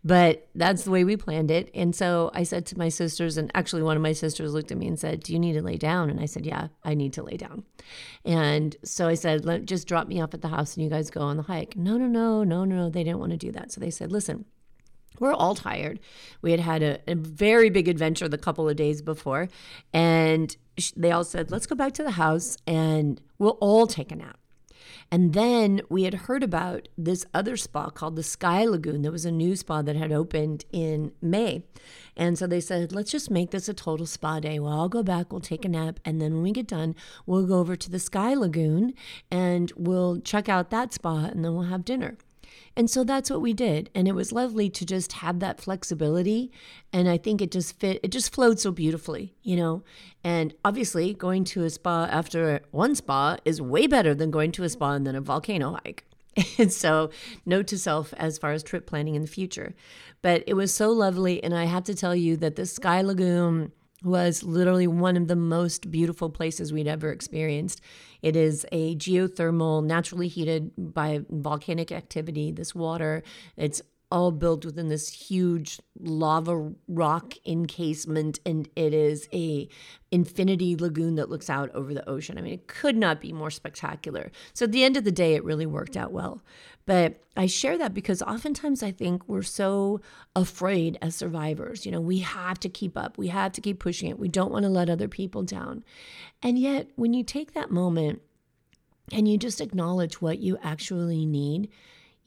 but 0.03 0.49
that's 0.55 0.85
the 0.85 0.91
way 0.91 1.05
we 1.05 1.17
planned 1.17 1.51
it. 1.51 1.71
And 1.75 1.95
so 1.95 2.31
I 2.33 2.43
said 2.43 2.65
to 2.67 2.79
my 2.79 2.89
sisters, 2.89 3.37
and 3.37 3.51
actually 3.55 3.83
one 3.83 3.97
of 3.99 4.03
my 4.03 4.13
sisters 4.13 4.55
looked 4.55 4.73
at 4.73 4.79
me 4.79 4.89
and 4.89 4.99
said, 4.99 5.23
Do 5.23 5.35
you 5.35 5.39
need 5.39 5.53
to 5.55 5.63
lay 5.63 5.77
down? 5.77 6.09
And 6.09 6.21
I 6.21 6.27
said, 6.27 6.47
Yeah, 6.47 6.69
I 6.85 6.95
need 6.95 7.13
to 7.15 7.23
lay 7.23 7.37
down. 7.37 7.65
And 8.25 8.77
so 8.83 9.09
I 9.09 9.15
said, 9.15 9.67
Just 9.67 9.87
drop 9.87 10.09
me 10.09 10.23
off 10.23 10.33
at 10.33 10.41
the 10.41 10.49
house 10.49 10.75
and 10.75 10.83
you 10.83 10.89
guys 10.89 11.11
go 11.11 11.21
on 11.21 11.37
the 11.37 11.43
hike. 11.43 11.77
No, 11.77 11.99
no, 11.99 12.07
no, 12.07 12.45
no, 12.45 12.65
no. 12.65 12.89
They 12.89 13.05
didn't 13.05 13.19
want 13.19 13.33
to 13.33 13.39
do 13.39 13.53
that. 13.53 13.73
So 13.73 13.81
they 13.81 13.91
said, 13.91 14.11
Listen, 14.11 14.47
we're 15.21 15.35
all 15.35 15.55
tired. 15.55 16.01
We 16.43 16.51
had 16.51 16.61
had 16.61 16.83
a, 16.83 16.99
a, 17.07 17.15
very 17.15 17.71
big 17.71 17.89
adventure 17.89 18.29
the 18.29 18.39
couple 18.39 18.69
of 18.69 18.77
days 18.77 19.03
before, 19.03 19.49
and 19.93 20.57
they 20.97 21.11
all 21.11 21.25
said, 21.25 21.51
Let's 21.51 21.67
go 21.67 21.75
back 21.75 21.93
to 21.95 22.03
the 22.03 22.13
house 22.13 22.57
and 22.67 23.21
we'll 23.39 23.59
all 23.61 23.87
take 23.87 24.13
a 24.13 24.17
nap. 24.17 24.39
And 25.11 25.35
then 25.35 25.83
we 25.89 26.03
had 26.03 26.15
heard 26.15 26.43
about 26.43 26.89
this 26.99 27.25
other 27.33 27.57
spa 27.57 27.91
called 27.91 28.17
the 28.17 28.23
Sky 28.23 28.65
Lagoon. 28.65 29.03
There 29.03 29.13
was 29.13 29.25
a 29.25 29.31
new 29.31 29.55
spa 29.55 29.83
that 29.83 29.97
had 29.97 30.11
opened 30.11 30.65
in 30.73 31.13
May. 31.23 31.65
And 32.17 32.39
so 32.39 32.47
they 32.47 32.61
said, 32.61 32.93
let's 32.93 33.11
just 33.11 33.31
make 33.31 33.51
this 33.51 33.69
a 33.69 33.75
total 33.75 34.07
spa 34.07 34.41
day. 34.41 34.59
Well, 34.59 34.73
I'll 34.73 34.89
go 34.89 35.03
back, 35.03 35.33
we'll 35.33 35.41
take 35.41 35.65
a 35.65 35.69
nap. 35.69 36.01
And 36.05 36.21
then 36.21 36.35
when 36.35 36.43
we 36.43 36.53
get 36.53 36.67
done, 36.67 36.97
we'll 37.25 37.47
go 37.47 37.59
over 37.59 37.77
to 37.77 37.91
the 37.91 37.99
Sky 37.99 38.35
Lagoon 38.35 38.95
and 39.31 39.73
we'll 39.77 40.21
check 40.21 40.49
out 40.49 40.71
that 40.71 40.93
spa 40.93 41.27
and 41.27 41.45
then 41.45 41.55
we'll 41.55 41.65
have 41.65 41.85
dinner. 41.85 42.17
And 42.77 42.91
so 42.91 43.05
that's 43.05 43.31
what 43.31 43.41
we 43.41 43.53
did. 43.53 43.91
And 43.95 44.07
it 44.07 44.15
was 44.15 44.33
lovely 44.33 44.69
to 44.71 44.85
just 44.85 45.13
have 45.15 45.41
that 45.41 45.61
flexibility. 45.61 46.51
And 46.93 47.09
I 47.09 47.19
think 47.19 47.41
it 47.41 47.51
just 47.51 47.79
fit, 47.79 48.01
it 48.03 48.09
just 48.09 48.35
flowed 48.35 48.61
so 48.61 48.71
beautifully, 48.71 49.35
you 49.43 49.57
know? 49.57 49.83
And 50.23 50.55
obviously, 50.65 51.15
going 51.15 51.45
to 51.45 51.65
a 51.65 51.71
spa 51.71 52.07
after 52.11 52.61
one 52.71 52.95
spa 52.95 53.37
is 53.45 53.63
way 53.63 53.87
better 53.87 54.15
than 54.15 54.31
going 54.31 54.53
to 54.53 54.65
a 54.65 54.69
spa 54.69 54.93
and 54.93 55.07
then 55.07 55.17
a 55.17 55.21
volcano 55.21 55.79
hike. 55.85 56.05
And 56.59 56.73
so, 56.73 57.11
note 57.47 57.67
to 57.69 57.79
self 57.79 58.13
as 58.19 58.37
far 58.37 58.53
as 58.53 58.63
trip 58.63 58.87
planning 58.87 59.15
in 59.15 59.23
the 59.23 59.29
future. 59.29 59.75
But 60.21 60.45
it 60.47 60.55
was 60.55 60.73
so 60.73 60.91
lovely. 60.91 61.43
And 61.43 61.55
I 61.55 61.65
have 61.65 61.85
to 61.85 61.95
tell 61.95 62.15
you 62.15 62.37
that 62.39 62.57
the 62.57 62.67
Sky 62.67 63.01
Lagoon 63.01 63.73
was 64.03 64.43
literally 64.43 64.87
one 64.87 65.17
of 65.17 65.29
the 65.29 65.37
most 65.37 65.91
beautiful 65.91 66.31
places 66.31 66.73
we'd 66.73 66.87
ever 66.87 67.11
experienced. 67.11 67.81
It 68.23 68.37
is 68.37 68.67
a 68.73 68.97
geothermal, 68.97 69.85
naturally 69.85 70.29
heated 70.29 70.73
by 70.77 71.21
volcanic 71.31 71.93
activity. 71.93 72.51
This 72.51 72.75
water, 72.75 73.23
it's 73.57 73.83
all 74.11 74.31
built 74.31 74.65
within 74.65 74.89
this 74.89 75.09
huge 75.09 75.81
lava 75.99 76.73
rock 76.87 77.35
encasement 77.45 78.39
and 78.47 78.69
it 78.77 78.95
is 78.95 79.29
a 79.33 79.69
infinity 80.13 80.77
lagoon 80.77 81.17
that 81.17 81.29
looks 81.29 81.51
out 81.51 81.71
over 81.75 81.93
the 81.93 82.09
ocean. 82.09 82.39
I 82.39 82.41
mean 82.41 82.55
it 82.55 82.69
could 82.69 82.97
not 82.97 83.21
be 83.21 83.33
more 83.33 83.51
spectacular. 83.51 84.31
So 84.55 84.65
at 84.65 84.73
the 84.73 84.85
end 84.85 84.97
of 84.97 85.05
the 85.05 85.11
day 85.11 85.35
it 85.35 85.45
really 85.45 85.67
worked 85.67 85.97
out 85.97 86.13
well 86.13 86.41
but 86.87 87.21
i 87.37 87.47
share 87.47 87.77
that 87.77 87.93
because 87.93 88.23
oftentimes 88.23 88.83
i 88.83 88.91
think 88.91 89.29
we're 89.29 89.43
so 89.43 90.01
afraid 90.35 90.99
as 91.03 91.15
survivors. 91.15 91.85
You 91.85 91.93
know 91.93 92.01
we 92.01 92.19
have 92.19 92.59
to 92.61 92.69
keep 92.69 92.97
up. 92.97 93.19
We 93.19 93.29
have 93.29 93.53
to 93.53 93.61
keep 93.61 93.79
pushing 93.79 94.11
it. 94.11 94.19
We 94.19 94.29
don't 94.29 94.53
want 94.53 94.65
to 94.65 94.71
let 94.71 94.91
other 94.91 95.09
people 95.09 95.43
down. 95.43 95.85
And 96.43 96.59
yet 96.59 96.89
when 96.97 97.13
you 97.15 97.25
take 97.25 97.53
that 97.55 97.71
moment 97.71 98.23
and 99.13 99.29
you 99.29 99.39
just 99.39 99.61
acknowledge 99.61 100.21
what 100.21 100.39
you 100.39 100.59
actually 100.63 101.27
need 101.27 101.71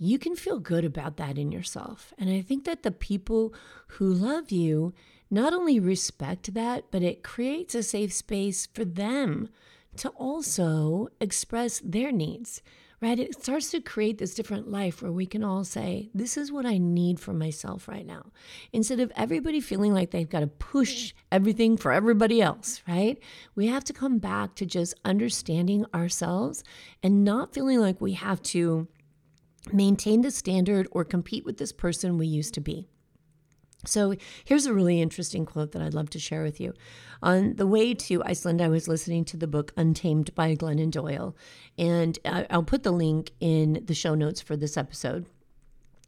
you 0.02 0.18
can 0.18 0.34
feel 0.36 0.60
good 0.60 0.86
about 0.86 1.18
that 1.18 1.38
in 1.38 1.52
yourself. 1.52 2.14
And 2.18 2.30
I 2.30 2.42
think 2.42 2.64
that 2.64 2.84
the 2.84 2.92
people 2.92 3.54
who 3.88 4.14
love 4.14 4.50
you 4.50 4.94
not 5.30 5.54
only 5.54 5.80
respect 5.80 6.54
that, 6.54 6.86
but 6.90 7.04
it 7.04 7.22
creates 7.22 7.76
a 7.76 7.84
safe 7.84 8.14
space 8.14 8.66
for 8.74 8.86
them 8.86 9.50
to 9.98 10.10
also 10.10 11.10
express 11.20 11.82
their 11.84 12.12
needs, 12.14 12.62
right? 13.02 13.20
It 13.20 13.42
starts 13.42 13.72
to 13.72 13.82
create 13.82 14.18
this 14.18 14.34
different 14.34 14.70
life 14.70 15.02
where 15.02 15.12
we 15.12 15.26
can 15.26 15.44
all 15.44 15.64
say, 15.64 16.10
This 16.14 16.38
is 16.38 16.52
what 16.52 16.66
I 16.66 16.78
need 16.78 17.20
for 17.20 17.34
myself 17.34 17.88
right 17.88 18.06
now. 18.06 18.32
Instead 18.74 19.00
of 19.00 19.12
everybody 19.16 19.62
feeling 19.62 19.94
like 19.94 20.12
they've 20.12 20.30
got 20.30 20.42
to 20.42 20.48
push 20.48 21.14
everything 21.32 21.78
for 21.78 21.92
everybody 21.92 22.42
else, 22.42 22.82
right? 22.88 23.18
We 23.56 23.68
have 23.68 23.84
to 23.86 23.94
come 23.94 24.20
back 24.20 24.56
to 24.56 24.66
just 24.66 24.96
understanding 25.06 25.86
ourselves 25.94 26.64
and 27.02 27.24
not 27.24 27.54
feeling 27.54 27.80
like 27.80 28.02
we 28.02 28.14
have 28.14 28.42
to 28.44 28.88
maintain 29.72 30.22
the 30.22 30.32
standard 30.32 30.88
or 30.92 31.06
compete 31.06 31.46
with 31.46 31.58
this 31.58 31.72
person 31.72 32.18
we 32.18 32.28
used 32.28 32.54
to 32.56 32.62
be. 32.62 32.89
So 33.86 34.16
here's 34.44 34.66
a 34.66 34.74
really 34.74 35.02
interesting 35.02 35.46
quote 35.46 35.72
that 35.72 35.82
I'd 35.82 35.94
love 35.94 36.10
to 36.12 36.20
share 36.20 36.44
with 36.44 36.60
you. 36.60 36.74
On 37.24 37.56
the 37.56 37.68
way 37.68 37.94
to 37.94 38.24
Iceland, 38.24 38.62
I 38.62 38.68
was 38.68 38.88
listening 38.88 39.24
to 39.26 39.38
the 39.38 39.48
book 39.48 39.74
Untamed 39.78 40.36
by 40.36 40.56
Glennon 40.56 40.92
Doyle, 40.92 41.36
and 41.78 42.20
I'll 42.26 42.64
put 42.64 42.84
the 42.84 42.92
link 42.92 43.32
in 43.40 43.84
the 43.86 43.94
show 43.94 44.16
notes 44.16 44.42
for 44.42 44.58
this 44.58 44.76
episode, 44.76 45.28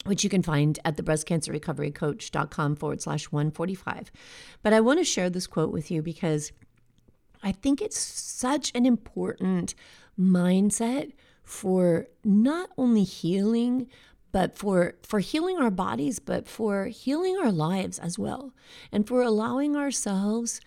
which 0.06 0.24
you 0.24 0.30
can 0.30 0.44
find 0.44 0.80
at 0.84 0.98
the 0.98 1.04
breastcancerrecoverycoach.com 1.04 2.76
forward 2.76 3.02
slash 3.02 3.26
145. 3.26 4.12
But 4.64 4.74
I 4.74 4.82
want 4.82 5.00
to 5.00 5.06
share 5.06 5.30
this 5.30 5.48
quote 5.48 5.72
with 5.72 5.90
you 5.92 6.02
because 6.02 6.52
I 7.44 7.54
think 7.54 7.82
it's 7.82 8.00
such 8.00 8.72
an 8.76 8.86
important 8.86 9.76
mindset 10.20 11.14
for 11.44 12.08
not 12.24 12.70
only 12.78 13.04
healing, 13.04 13.88
but 14.32 14.58
for 14.58 14.96
for 15.04 15.20
healing 15.20 15.58
our 15.58 15.72
bodies 15.72 16.20
but 16.20 16.48
for 16.48 16.86
healing 16.86 17.38
our 17.38 17.52
lives 17.52 18.00
as 18.00 18.18
well. 18.18 18.54
And 18.92 19.08
for 19.08 19.22
allowing 19.22 19.76
ourselves 19.76 20.62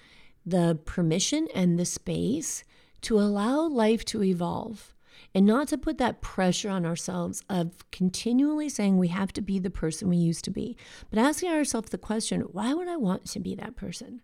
the 0.44 0.78
permission 0.84 1.48
and 1.54 1.78
the 1.78 1.84
space 1.84 2.64
to 3.02 3.18
allow 3.18 3.66
life 3.66 4.04
to 4.06 4.22
evolve 4.22 4.94
and 5.34 5.46
not 5.46 5.68
to 5.68 5.78
put 5.78 5.98
that 5.98 6.20
pressure 6.20 6.70
on 6.70 6.84
ourselves 6.84 7.42
of 7.48 7.90
continually 7.90 8.68
saying 8.68 8.98
we 8.98 9.08
have 9.08 9.32
to 9.32 9.40
be 9.40 9.58
the 9.58 9.70
person 9.70 10.08
we 10.08 10.16
used 10.16 10.44
to 10.44 10.50
be 10.50 10.76
but 11.10 11.18
asking 11.18 11.50
ourselves 11.50 11.90
the 11.90 11.98
question 11.98 12.42
why 12.42 12.74
would 12.74 12.88
i 12.88 12.96
want 12.96 13.24
to 13.26 13.40
be 13.40 13.54
that 13.54 13.76
person? 13.76 14.20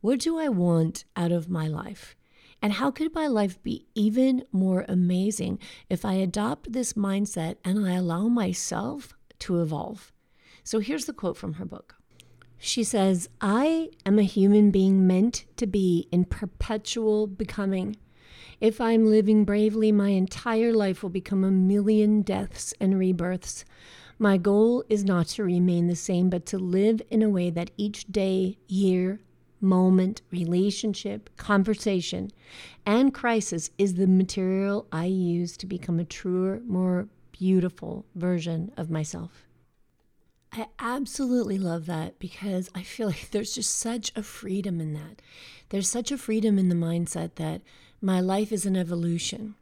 What 0.00 0.20
do 0.20 0.38
i 0.38 0.48
want 0.48 1.04
out 1.16 1.32
of 1.32 1.48
my 1.48 1.66
life 1.66 2.16
and 2.64 2.72
how 2.72 2.90
could 2.90 3.14
my 3.14 3.26
life 3.26 3.62
be 3.62 3.84
even 3.94 4.42
more 4.50 4.86
amazing 4.88 5.58
if 5.90 6.02
I 6.02 6.14
adopt 6.14 6.72
this 6.72 6.94
mindset 6.94 7.56
and 7.62 7.86
I 7.86 7.92
allow 7.92 8.28
myself 8.28 9.12
to 9.40 9.60
evolve? 9.60 10.14
So 10.62 10.78
here's 10.78 11.04
the 11.04 11.12
quote 11.12 11.36
from 11.36 11.52
her 11.54 11.66
book. 11.66 11.96
She 12.56 12.82
says, 12.82 13.28
I 13.38 13.90
am 14.06 14.18
a 14.18 14.22
human 14.22 14.70
being 14.70 15.06
meant 15.06 15.44
to 15.58 15.66
be 15.66 16.08
in 16.10 16.24
perpetual 16.24 17.26
becoming. 17.26 17.96
If 18.62 18.80
I'm 18.80 19.04
living 19.04 19.44
bravely, 19.44 19.92
my 19.92 20.08
entire 20.08 20.72
life 20.72 21.02
will 21.02 21.10
become 21.10 21.44
a 21.44 21.50
million 21.50 22.22
deaths 22.22 22.72
and 22.80 22.98
rebirths. 22.98 23.66
My 24.18 24.38
goal 24.38 24.84
is 24.88 25.04
not 25.04 25.26
to 25.26 25.44
remain 25.44 25.88
the 25.88 25.94
same, 25.94 26.30
but 26.30 26.46
to 26.46 26.58
live 26.58 27.02
in 27.10 27.22
a 27.22 27.28
way 27.28 27.50
that 27.50 27.72
each 27.76 28.06
day, 28.06 28.56
year, 28.68 29.20
moment, 29.64 30.22
relationship, 30.30 31.30
conversation, 31.36 32.30
and 32.86 33.12
crisis 33.12 33.70
is 33.78 33.94
the 33.94 34.06
material 34.06 34.86
I 34.92 35.06
use 35.06 35.56
to 35.56 35.66
become 35.66 35.98
a 35.98 36.04
truer, 36.04 36.60
more 36.66 37.08
beautiful 37.32 38.06
version 38.14 38.70
of 38.76 38.90
myself. 38.90 39.46
I 40.52 40.68
absolutely 40.78 41.58
love 41.58 41.86
that 41.86 42.20
because 42.20 42.70
I 42.74 42.82
feel 42.82 43.08
like 43.08 43.30
there's 43.30 43.54
just 43.54 43.76
such 43.76 44.12
a 44.14 44.22
freedom 44.22 44.80
in 44.80 44.92
that. 44.92 45.20
There's 45.70 45.88
such 45.88 46.12
a 46.12 46.18
freedom 46.18 46.58
in 46.58 46.68
the 46.68 46.76
mindset 46.76 47.34
that 47.36 47.62
my 48.00 48.20
life 48.20 48.52
is 48.52 48.64
an 48.64 48.76
evolution 48.76 49.56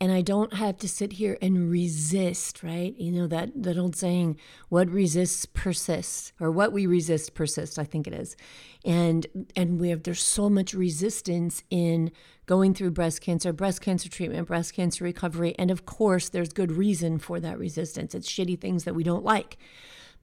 and 0.00 0.10
I 0.10 0.22
don't 0.22 0.54
have 0.54 0.76
to 0.78 0.88
sit 0.88 1.12
here 1.12 1.38
and 1.40 1.70
resist, 1.70 2.62
right? 2.62 2.94
You 2.98 3.12
know 3.12 3.26
that 3.28 3.50
that 3.62 3.78
old 3.78 3.96
saying, 3.96 4.38
"What 4.68 4.88
resists 4.90 5.46
persists," 5.46 6.32
or 6.40 6.50
"What 6.50 6.72
we 6.72 6.86
resist 6.86 7.34
persists." 7.34 7.78
I 7.78 7.84
think 7.84 8.06
it 8.06 8.12
is, 8.12 8.36
and 8.84 9.26
and 9.56 9.80
we 9.80 9.90
have 9.90 10.02
there's 10.02 10.22
so 10.22 10.50
much 10.50 10.74
resistance 10.74 11.62
in 11.70 12.10
going 12.46 12.74
through 12.74 12.90
breast 12.90 13.20
cancer, 13.20 13.52
breast 13.52 13.80
cancer 13.80 14.08
treatment, 14.08 14.48
breast 14.48 14.74
cancer 14.74 15.04
recovery, 15.04 15.54
and 15.58 15.70
of 15.70 15.86
course, 15.86 16.28
there's 16.28 16.52
good 16.52 16.72
reason 16.72 17.18
for 17.18 17.40
that 17.40 17.58
resistance. 17.58 18.14
It's 18.14 18.30
shitty 18.30 18.60
things 18.60 18.84
that 18.84 18.94
we 18.94 19.04
don't 19.04 19.24
like, 19.24 19.56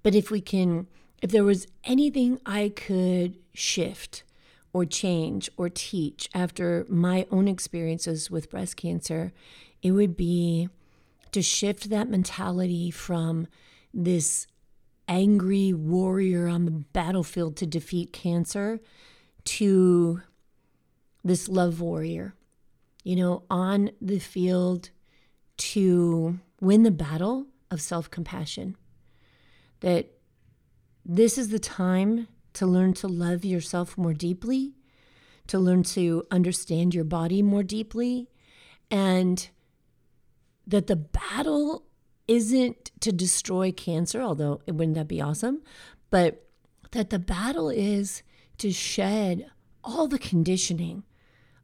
but 0.03 0.15
if 0.15 0.29
we 0.29 0.41
can, 0.41 0.87
if 1.21 1.31
there 1.31 1.45
was 1.45 1.67
anything 1.85 2.39
I 2.45 2.69
could 2.69 3.37
shift 3.53 4.23
or 4.73 4.85
change 4.85 5.49
or 5.57 5.69
teach 5.69 6.29
after 6.33 6.85
my 6.89 7.25
own 7.31 7.47
experiences 7.47 8.31
with 8.31 8.49
breast 8.49 8.77
cancer, 8.77 9.33
it 9.81 9.91
would 9.91 10.15
be 10.15 10.69
to 11.31 11.41
shift 11.41 11.89
that 11.89 12.09
mentality 12.09 12.91
from 12.91 13.47
this 13.93 14.47
angry 15.07 15.73
warrior 15.73 16.47
on 16.47 16.65
the 16.65 16.71
battlefield 16.71 17.55
to 17.57 17.65
defeat 17.65 18.13
cancer 18.13 18.79
to 19.43 20.21
this 21.23 21.47
love 21.49 21.81
warrior, 21.81 22.33
you 23.03 23.15
know, 23.15 23.43
on 23.49 23.91
the 24.01 24.19
field 24.19 24.89
to 25.57 26.39
win 26.59 26.83
the 26.83 26.91
battle 26.91 27.47
of 27.69 27.81
self 27.81 28.09
compassion. 28.09 28.75
That 29.81 30.11
this 31.05 31.37
is 31.37 31.49
the 31.49 31.59
time 31.59 32.27
to 32.53 32.65
learn 32.65 32.93
to 32.93 33.07
love 33.07 33.45
yourself 33.45 33.97
more 33.97 34.13
deeply, 34.13 34.73
to 35.47 35.59
learn 35.59 35.83
to 35.83 36.23
understand 36.31 36.93
your 36.93 37.03
body 37.03 37.41
more 37.41 37.63
deeply, 37.63 38.29
and 38.89 39.49
that 40.67 40.87
the 40.87 40.95
battle 40.95 41.83
isn't 42.27 42.91
to 43.01 43.11
destroy 43.11 43.71
cancer, 43.71 44.21
although 44.21 44.61
it 44.65 44.73
wouldn't 44.73 44.95
that 44.95 45.07
be 45.07 45.21
awesome? 45.21 45.61
But 46.09 46.47
that 46.91 47.09
the 47.09 47.19
battle 47.19 47.69
is 47.69 48.23
to 48.57 48.71
shed 48.71 49.49
all 49.83 50.07
the 50.07 50.19
conditioning, 50.19 51.03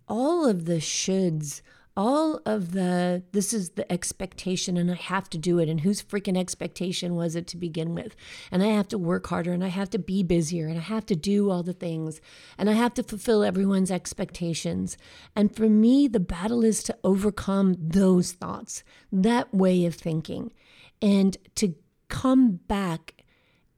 all 0.08 0.48
of 0.48 0.66
the 0.66 0.78
shoulds, 0.78 1.62
all 1.98 2.40
of 2.46 2.74
the 2.74 3.24
this 3.32 3.54
is 3.54 3.72
the 3.72 3.92
expectation 3.92 4.78
and 4.78 4.92
I 4.92 4.96
have 4.96 5.30
to 5.32 5.38
do 5.38 5.58
it. 5.58 5.68
And 5.68 5.82
whose 5.82 6.04
freaking 6.04 6.38
expectation 6.38 7.16
was 7.16 7.36
it 7.36 7.48
to 7.48 7.58
begin 7.58 7.96
with? 7.96 8.16
And 8.52 8.62
I 8.62 8.68
have 8.68 8.88
to 8.90 9.00
work 9.00 9.26
harder 9.28 9.52
and 9.52 9.64
I 9.64 9.70
have 9.70 9.90
to 9.90 10.00
be 10.00 10.22
busier 10.22 10.68
and 10.68 10.78
I 10.78 10.82
have 10.82 11.08
to 11.08 11.16
do 11.16 11.50
all 11.50 11.64
the 11.64 11.74
things 11.74 12.22
and 12.56 12.70
I 12.70 12.74
have 12.74 12.94
to 12.94 13.04
fulfill 13.04 13.44
everyone's 13.44 13.90
expectations. 13.90 14.96
And 15.36 15.54
for 15.54 15.68
me 15.68 16.08
the 16.08 16.20
battle 16.20 16.64
is 16.64 16.84
to 16.84 16.98
overcome 17.04 17.76
those 17.80 18.32
thoughts 18.32 18.84
that 19.12 19.52
way 19.52 19.84
of 19.86 19.96
thinking 19.96 20.54
and 21.02 21.36
to 21.56 21.74
come 22.10 22.60
back 22.68 23.24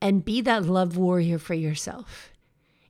and 0.02 0.26
be 0.26 0.42
that 0.42 0.66
love 0.66 0.98
warrior 0.98 1.38
for 1.38 1.54
yourself 1.54 2.34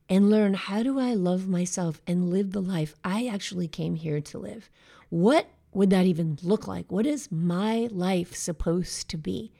and 0.08 0.28
learn 0.28 0.54
how 0.54 0.82
do 0.82 0.98
I 0.98 1.14
love 1.14 1.46
myself 1.46 2.02
and 2.04 2.30
live 2.30 2.50
the 2.50 2.60
life 2.60 2.96
I 3.04 3.28
actually 3.28 3.68
came 3.68 3.94
here 3.94 4.20
to 4.20 4.38
live 4.38 4.68
what 5.10 5.48
would 5.72 5.90
that 5.90 6.06
even 6.06 6.38
look 6.42 6.66
like? 6.66 6.90
What 6.90 7.06
is 7.06 7.30
my 7.30 7.88
life 7.92 8.34
supposed 8.34 9.08
to 9.10 9.18
be? 9.18 9.52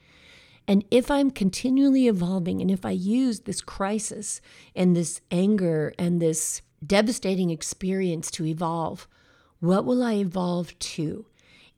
And 0.67 0.83
if 0.91 1.09
I'm 1.09 1.31
continually 1.31 2.07
evolving 2.07 2.61
and 2.61 2.69
if 2.69 2.85
I 2.85 2.91
use 2.91 3.41
this 3.41 3.61
crisis 3.61 4.41
and 4.75 4.95
this 4.95 5.21
anger 5.31 5.93
and 5.97 6.21
this 6.21 6.61
devastating 6.85 7.49
experience 7.49 8.31
to 8.31 8.45
evolve, 8.45 9.07
what 9.59 9.85
will 9.85 10.03
I 10.03 10.15
evolve 10.15 10.77
to? 10.79 11.25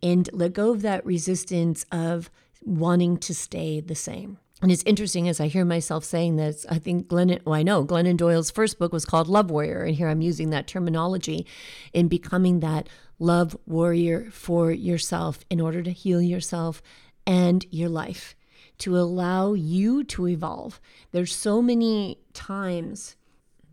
And 0.02 0.30
let 0.34 0.54
go 0.54 0.72
of 0.72 0.82
that 0.82 1.06
resistance 1.06 1.86
of 1.92 2.30
wanting 2.62 3.18
to 3.18 3.34
stay 3.34 3.80
the 3.80 3.96
same. 3.96 4.38
And 4.62 4.72
it's 4.72 4.84
interesting 4.86 5.28
as 5.28 5.42
I 5.42 5.48
hear 5.48 5.66
myself 5.66 6.06
saying 6.06 6.38
this, 6.38 6.66
I 6.70 6.80
think 6.80 7.08
Glennon, 7.08 7.44
well, 7.46 7.56
I 7.56 7.64
know 7.64 7.86
Glennon 7.86 8.16
Doyle's 8.16 8.50
first 8.50 8.80
book 8.80 8.94
was 8.94 9.04
called 9.04 9.28
Love 9.28 9.52
Warrior. 9.52 9.84
And 9.84 9.96
here 9.96 10.08
I'm 10.08 10.22
using 10.22 10.52
that 10.52 10.68
terminology 10.68 11.46
in 11.92 12.08
becoming 12.08 12.62
that 12.62 12.88
love 13.20 13.56
warrior 13.66 14.30
for 14.32 14.72
yourself 14.72 15.40
in 15.50 15.62
order 15.62 15.82
to 15.82 15.92
heal 15.92 16.22
yourself 16.22 16.82
and 17.26 17.66
your 17.70 17.90
life, 17.90 18.36
to 18.80 18.98
allow 18.98 19.54
you 19.54 20.04
to 20.04 20.28
evolve. 20.28 20.82
There's 21.12 21.36
so 21.36 21.62
many 21.62 22.20
times 22.34 23.16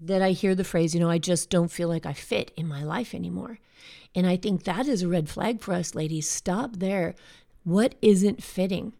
that 0.00 0.22
I 0.22 0.30
hear 0.30 0.54
the 0.54 0.64
phrase, 0.64 0.94
you 0.94 1.00
know, 1.00 1.10
I 1.10 1.18
just 1.18 1.50
don't 1.50 1.70
feel 1.70 1.88
like 1.88 2.06
I 2.06 2.12
fit 2.12 2.52
in 2.56 2.66
my 2.66 2.82
life 2.82 3.14
anymore. 3.14 3.58
And 4.14 4.26
I 4.26 4.36
think 4.36 4.64
that 4.64 4.86
is 4.86 5.02
a 5.02 5.08
red 5.08 5.28
flag 5.28 5.60
for 5.60 5.74
us, 5.74 5.94
ladies. 5.94 6.28
Stop 6.28 6.76
there. 6.76 7.14
What 7.64 7.94
isn't 8.00 8.42
fitting? 8.42 8.94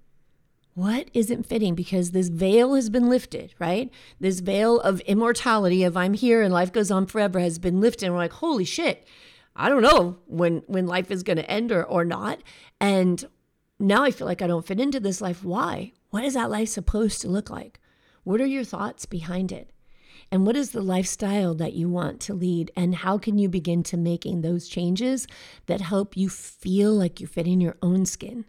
what 0.75 1.11
isn't 1.13 1.47
fitting 1.47 1.75
because 1.75 2.13
this 2.13 2.29
veil 2.29 2.75
has 2.75 2.89
been 2.89 3.11
lifted, 3.11 3.55
right? 3.59 3.91
This 4.19 4.41
veil 4.41 4.81
of 4.81 5.01
immortality 5.01 5.83
of 5.83 5.97
I'm 5.97 6.15
here 6.15 6.43
and 6.43 6.55
life 6.55 6.73
goes 6.73 6.91
on 6.91 7.07
forever 7.07 7.41
has 7.41 7.59
been 7.59 7.81
lifted. 7.81 8.07
And 8.07 8.15
we're 8.15 8.21
like, 8.21 8.33
holy 8.33 8.65
shit, 8.65 9.07
I 9.57 9.69
don't 9.69 9.83
know 9.83 10.19
when 10.27 10.63
when 10.67 10.87
life 10.87 11.11
is 11.11 11.23
gonna 11.23 11.43
end 11.43 11.73
or, 11.73 11.85
or 11.85 12.05
not. 12.05 12.43
And 12.81 13.25
now 13.79 14.05
I 14.05 14.11
feel 14.11 14.27
like 14.27 14.43
I 14.43 14.47
don't 14.47 14.67
fit 14.67 14.81
into 14.81 15.01
this 15.01 15.21
life. 15.21 15.45
Why? 15.45 15.93
What 16.11 16.25
is 16.25 16.35
that 16.35 16.51
life 16.51 16.69
supposed 16.69 17.21
to 17.23 17.29
look 17.29 17.51
like? 17.51 17.81
What 18.25 18.41
are 18.41 18.47
your 18.47 18.65
thoughts 18.65 19.07
behind 19.07 19.53
it? 19.53 19.71
And 20.33 20.47
what 20.47 20.57
is 20.57 20.71
the 20.71 20.83
lifestyle 20.83 21.55
that 21.55 21.73
you 21.73 21.89
want 21.89 22.21
to 22.23 22.35
lead? 22.35 22.71
And 22.77 22.95
how 22.97 23.19
can 23.19 23.39
you 23.39 23.49
begin 23.49 23.83
to 23.85 23.97
making 23.97 24.43
those 24.43 24.69
changes 24.69 25.27
that 25.67 25.81
help 25.81 26.17
you 26.17 26.29
feel 26.29 26.93
like 26.93 27.21
you 27.21 27.27
fit 27.27 27.47
in 27.47 27.61
your 27.61 27.77
own 27.83 28.07
skin? 28.07 28.45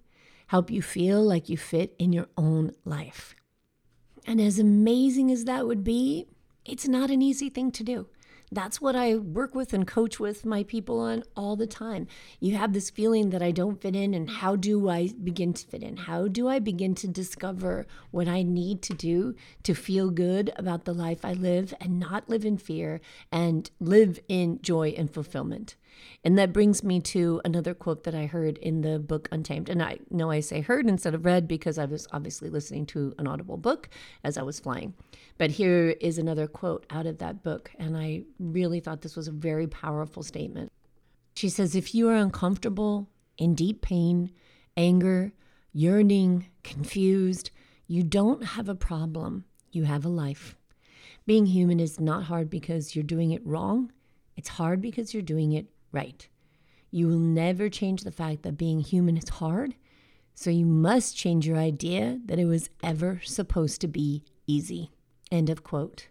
help 0.51 0.69
you 0.69 0.81
feel 0.81 1.23
like 1.23 1.47
you 1.47 1.55
fit 1.55 1.95
in 1.97 2.11
your 2.11 2.27
own 2.35 2.73
life. 2.83 3.33
And 4.27 4.41
as 4.41 4.59
amazing 4.59 5.31
as 5.31 5.45
that 5.45 5.65
would 5.65 5.81
be, 5.81 6.27
it's 6.65 6.89
not 6.89 7.09
an 7.09 7.21
easy 7.21 7.49
thing 7.49 7.71
to 7.71 7.85
do. 7.85 8.07
That's 8.53 8.81
what 8.81 8.97
I 8.97 9.15
work 9.15 9.55
with 9.55 9.71
and 9.71 9.87
coach 9.87 10.19
with 10.19 10.45
my 10.45 10.63
people 10.63 10.99
on 10.99 11.23
all 11.37 11.55
the 11.55 11.65
time. 11.65 12.07
You 12.41 12.57
have 12.57 12.73
this 12.73 12.89
feeling 12.89 13.29
that 13.29 13.41
I 13.41 13.51
don't 13.51 13.81
fit 13.81 13.95
in, 13.95 14.13
and 14.13 14.29
how 14.29 14.57
do 14.57 14.89
I 14.89 15.07
begin 15.23 15.53
to 15.53 15.65
fit 15.65 15.81
in? 15.81 15.95
How 15.95 16.27
do 16.27 16.49
I 16.49 16.59
begin 16.59 16.93
to 16.95 17.07
discover 17.07 17.87
what 18.11 18.27
I 18.27 18.43
need 18.43 18.81
to 18.81 18.93
do 18.93 19.35
to 19.63 19.73
feel 19.73 20.09
good 20.09 20.51
about 20.57 20.83
the 20.83 20.93
life 20.93 21.23
I 21.23 21.31
live 21.31 21.73
and 21.79 21.97
not 21.97 22.27
live 22.27 22.43
in 22.43 22.57
fear 22.57 22.99
and 23.31 23.71
live 23.79 24.19
in 24.27 24.59
joy 24.61 24.95
and 24.97 25.09
fulfillment? 25.09 25.77
And 26.23 26.38
that 26.38 26.54
brings 26.54 26.84
me 26.84 26.99
to 27.01 27.41
another 27.43 27.73
quote 27.73 28.04
that 28.04 28.13
I 28.13 28.25
heard 28.25 28.58
in 28.60 28.82
the 28.82 28.99
book 28.99 29.27
Untamed. 29.32 29.69
And 29.69 29.82
I 29.82 29.99
know 30.10 30.30
I 30.30 30.39
say 30.39 30.62
heard 30.62 30.88
instead 30.88 31.15
of 31.15 31.25
read 31.25 31.47
because 31.47 31.77
I 31.77 31.86
was 31.86 32.08
obviously 32.12 32.49
listening 32.49 32.86
to 32.88 33.13
an 33.17 33.27
audible 33.27 33.58
book 33.58 33.89
as 34.23 34.38
I 34.38 34.43
was 34.43 34.60
flying. 34.60 34.93
But 35.38 35.51
here 35.51 35.95
is 35.99 36.17
another 36.17 36.47
quote 36.47 36.86
out 36.89 37.08
of 37.08 37.17
that 37.19 37.43
book. 37.43 37.71
And 37.80 37.97
I 37.97 38.23
really 38.39 38.80
thought 38.80 39.01
this 39.01 39.15
was 39.15 39.27
a 39.27 39.32
very 39.32 39.67
powerful 39.67 40.21
statement. 40.21 40.71
She 41.36 41.49
says, 41.49 41.75
If 41.75 41.95
you 41.95 42.10
are 42.10 42.15
uncomfortable, 42.15 43.10
in 43.38 43.56
deep 43.56 43.82
pain, 43.82 44.32
anger, 44.77 45.34
yearning, 45.73 46.47
confused, 46.63 47.49
you 47.88 48.04
don't 48.04 48.43
have 48.43 48.69
a 48.69 48.75
problem. 48.75 49.45
You 49.71 49.86
have 49.86 50.06
a 50.06 50.10
life. 50.10 50.56
Being 51.25 51.47
human 51.47 51.80
is 51.80 51.99
not 51.99 52.25
hard 52.25 52.49
because 52.49 52.95
you're 52.95 53.04
doing 53.04 53.32
it 53.32 53.45
wrong. 53.45 53.91
It's 54.36 54.49
hard 54.49 54.82
because 54.82 55.13
you're 55.13 55.23
doing 55.23 55.54
it 55.54 55.67
right. 55.91 56.27
You 56.89 57.08
will 57.08 57.19
never 57.19 57.69
change 57.69 58.04
the 58.04 58.12
fact 58.12 58.43
that 58.43 58.58
being 58.58 58.82
human 58.82 59.17
is 59.17 59.30
hard, 59.30 59.75
so 60.34 60.49
you 60.49 60.65
must 60.65 61.15
change 61.15 61.47
your 61.47 61.58
idea 61.58 62.19
that 62.25 62.39
it 62.39 62.45
was 62.45 62.69
ever 62.84 63.21
supposed 63.23 63.82
to 63.82 63.88
be 63.88 64.23
easy. 64.47 64.91
End 65.32 65.49
of 65.49 65.63
quote. 65.63 66.08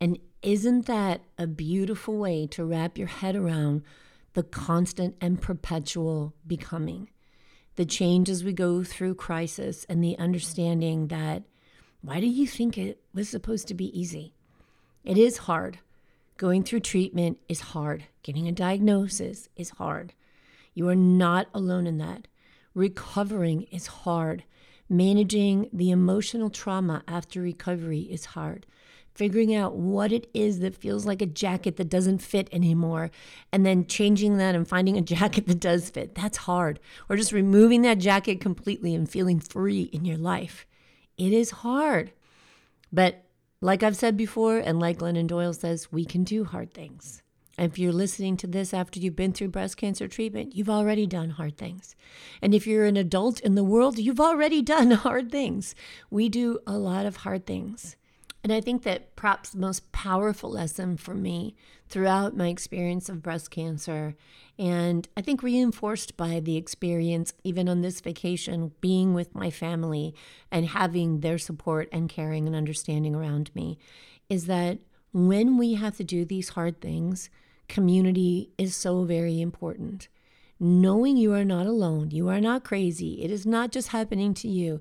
And 0.00 0.18
isn't 0.42 0.86
that 0.86 1.22
a 1.38 1.46
beautiful 1.46 2.16
way 2.16 2.46
to 2.48 2.64
wrap 2.64 2.98
your 2.98 3.08
head 3.08 3.34
around 3.34 3.82
the 4.34 4.42
constant 4.42 5.16
and 5.20 5.40
perpetual 5.40 6.34
becoming? 6.46 7.08
The 7.76 7.84
change 7.84 8.30
as 8.30 8.44
we 8.44 8.52
go 8.52 8.84
through 8.84 9.16
crisis 9.16 9.84
and 9.88 10.02
the 10.02 10.18
understanding 10.18 11.08
that 11.08 11.42
why 12.00 12.20
do 12.20 12.26
you 12.26 12.46
think 12.46 12.78
it 12.78 13.00
was 13.12 13.28
supposed 13.28 13.66
to 13.68 13.74
be 13.74 13.98
easy? 13.98 14.34
It 15.02 15.18
is 15.18 15.38
hard. 15.38 15.78
Going 16.36 16.64
through 16.64 16.80
treatment 16.80 17.38
is 17.48 17.60
hard. 17.60 18.04
Getting 18.22 18.46
a 18.46 18.52
diagnosis 18.52 19.48
is 19.56 19.70
hard. 19.70 20.12
You 20.74 20.88
are 20.88 20.96
not 20.96 21.48
alone 21.54 21.86
in 21.86 21.96
that. 21.98 22.28
Recovering 22.74 23.62
is 23.70 23.86
hard. 23.86 24.44
Managing 24.88 25.70
the 25.72 25.90
emotional 25.90 26.50
trauma 26.50 27.02
after 27.08 27.40
recovery 27.40 28.00
is 28.00 28.26
hard. 28.26 28.66
Figuring 29.14 29.54
out 29.54 29.76
what 29.76 30.12
it 30.12 30.28
is 30.34 30.58
that 30.58 30.76
feels 30.76 31.06
like 31.06 31.22
a 31.22 31.26
jacket 31.26 31.76
that 31.76 31.88
doesn't 31.88 32.18
fit 32.18 32.50
anymore, 32.52 33.10
and 33.50 33.64
then 33.64 33.86
changing 33.86 34.36
that 34.36 34.54
and 34.54 34.68
finding 34.68 34.98
a 34.98 35.00
jacket 35.16 35.46
that 35.46 35.58
does 35.58 35.88
fit, 35.88 36.14
that's 36.14 36.36
hard. 36.36 36.78
Or 37.08 37.16
just 37.16 37.32
removing 37.32 37.80
that 37.82 37.96
jacket 37.98 38.42
completely 38.42 38.94
and 38.94 39.08
feeling 39.08 39.40
free 39.40 39.84
in 39.84 40.04
your 40.04 40.18
life. 40.18 40.66
It 41.16 41.32
is 41.32 41.50
hard. 41.50 42.12
But 42.92 43.25
like 43.60 43.82
I've 43.82 43.96
said 43.96 44.16
before, 44.16 44.58
and 44.58 44.78
like 44.78 44.98
Glennon 44.98 45.26
Doyle 45.26 45.52
says, 45.52 45.90
we 45.90 46.04
can 46.04 46.24
do 46.24 46.44
hard 46.44 46.74
things. 46.74 47.22
If 47.58 47.78
you're 47.78 47.92
listening 47.92 48.36
to 48.38 48.46
this 48.46 48.74
after 48.74 49.00
you've 49.00 49.16
been 49.16 49.32
through 49.32 49.48
breast 49.48 49.78
cancer 49.78 50.08
treatment, 50.08 50.54
you've 50.54 50.68
already 50.68 51.06
done 51.06 51.30
hard 51.30 51.56
things. 51.56 51.96
And 52.42 52.54
if 52.54 52.66
you're 52.66 52.84
an 52.84 52.98
adult 52.98 53.40
in 53.40 53.54
the 53.54 53.64
world, 53.64 53.98
you've 53.98 54.20
already 54.20 54.60
done 54.60 54.90
hard 55.06 55.32
things. 55.32 55.74
We 56.10 56.28
do 56.28 56.58
a 56.66 56.76
lot 56.76 57.06
of 57.06 57.18
hard 57.18 57.46
things. 57.46 57.96
And 58.46 58.52
I 58.52 58.60
think 58.60 58.84
that 58.84 59.16
perhaps 59.16 59.50
the 59.50 59.58
most 59.58 59.90
powerful 59.90 60.52
lesson 60.52 60.96
for 60.96 61.14
me 61.14 61.56
throughout 61.88 62.36
my 62.36 62.46
experience 62.46 63.08
of 63.08 63.20
breast 63.20 63.50
cancer, 63.50 64.14
and 64.56 65.08
I 65.16 65.20
think 65.20 65.42
reinforced 65.42 66.16
by 66.16 66.38
the 66.38 66.56
experience, 66.56 67.34
even 67.42 67.68
on 67.68 67.80
this 67.80 68.00
vacation, 68.00 68.70
being 68.80 69.14
with 69.14 69.34
my 69.34 69.50
family 69.50 70.14
and 70.48 70.64
having 70.64 71.22
their 71.22 71.38
support 71.38 71.88
and 71.90 72.08
caring 72.08 72.46
and 72.46 72.54
understanding 72.54 73.16
around 73.16 73.50
me, 73.52 73.80
is 74.28 74.46
that 74.46 74.78
when 75.12 75.58
we 75.58 75.74
have 75.74 75.96
to 75.96 76.04
do 76.04 76.24
these 76.24 76.50
hard 76.50 76.80
things, 76.80 77.30
community 77.66 78.50
is 78.58 78.76
so 78.76 79.02
very 79.02 79.40
important. 79.40 80.06
Knowing 80.60 81.16
you 81.16 81.32
are 81.32 81.44
not 81.44 81.66
alone, 81.66 82.12
you 82.12 82.28
are 82.28 82.40
not 82.40 82.62
crazy, 82.62 83.24
it 83.24 83.30
is 83.32 83.44
not 83.44 83.72
just 83.72 83.88
happening 83.88 84.32
to 84.34 84.46
you, 84.46 84.80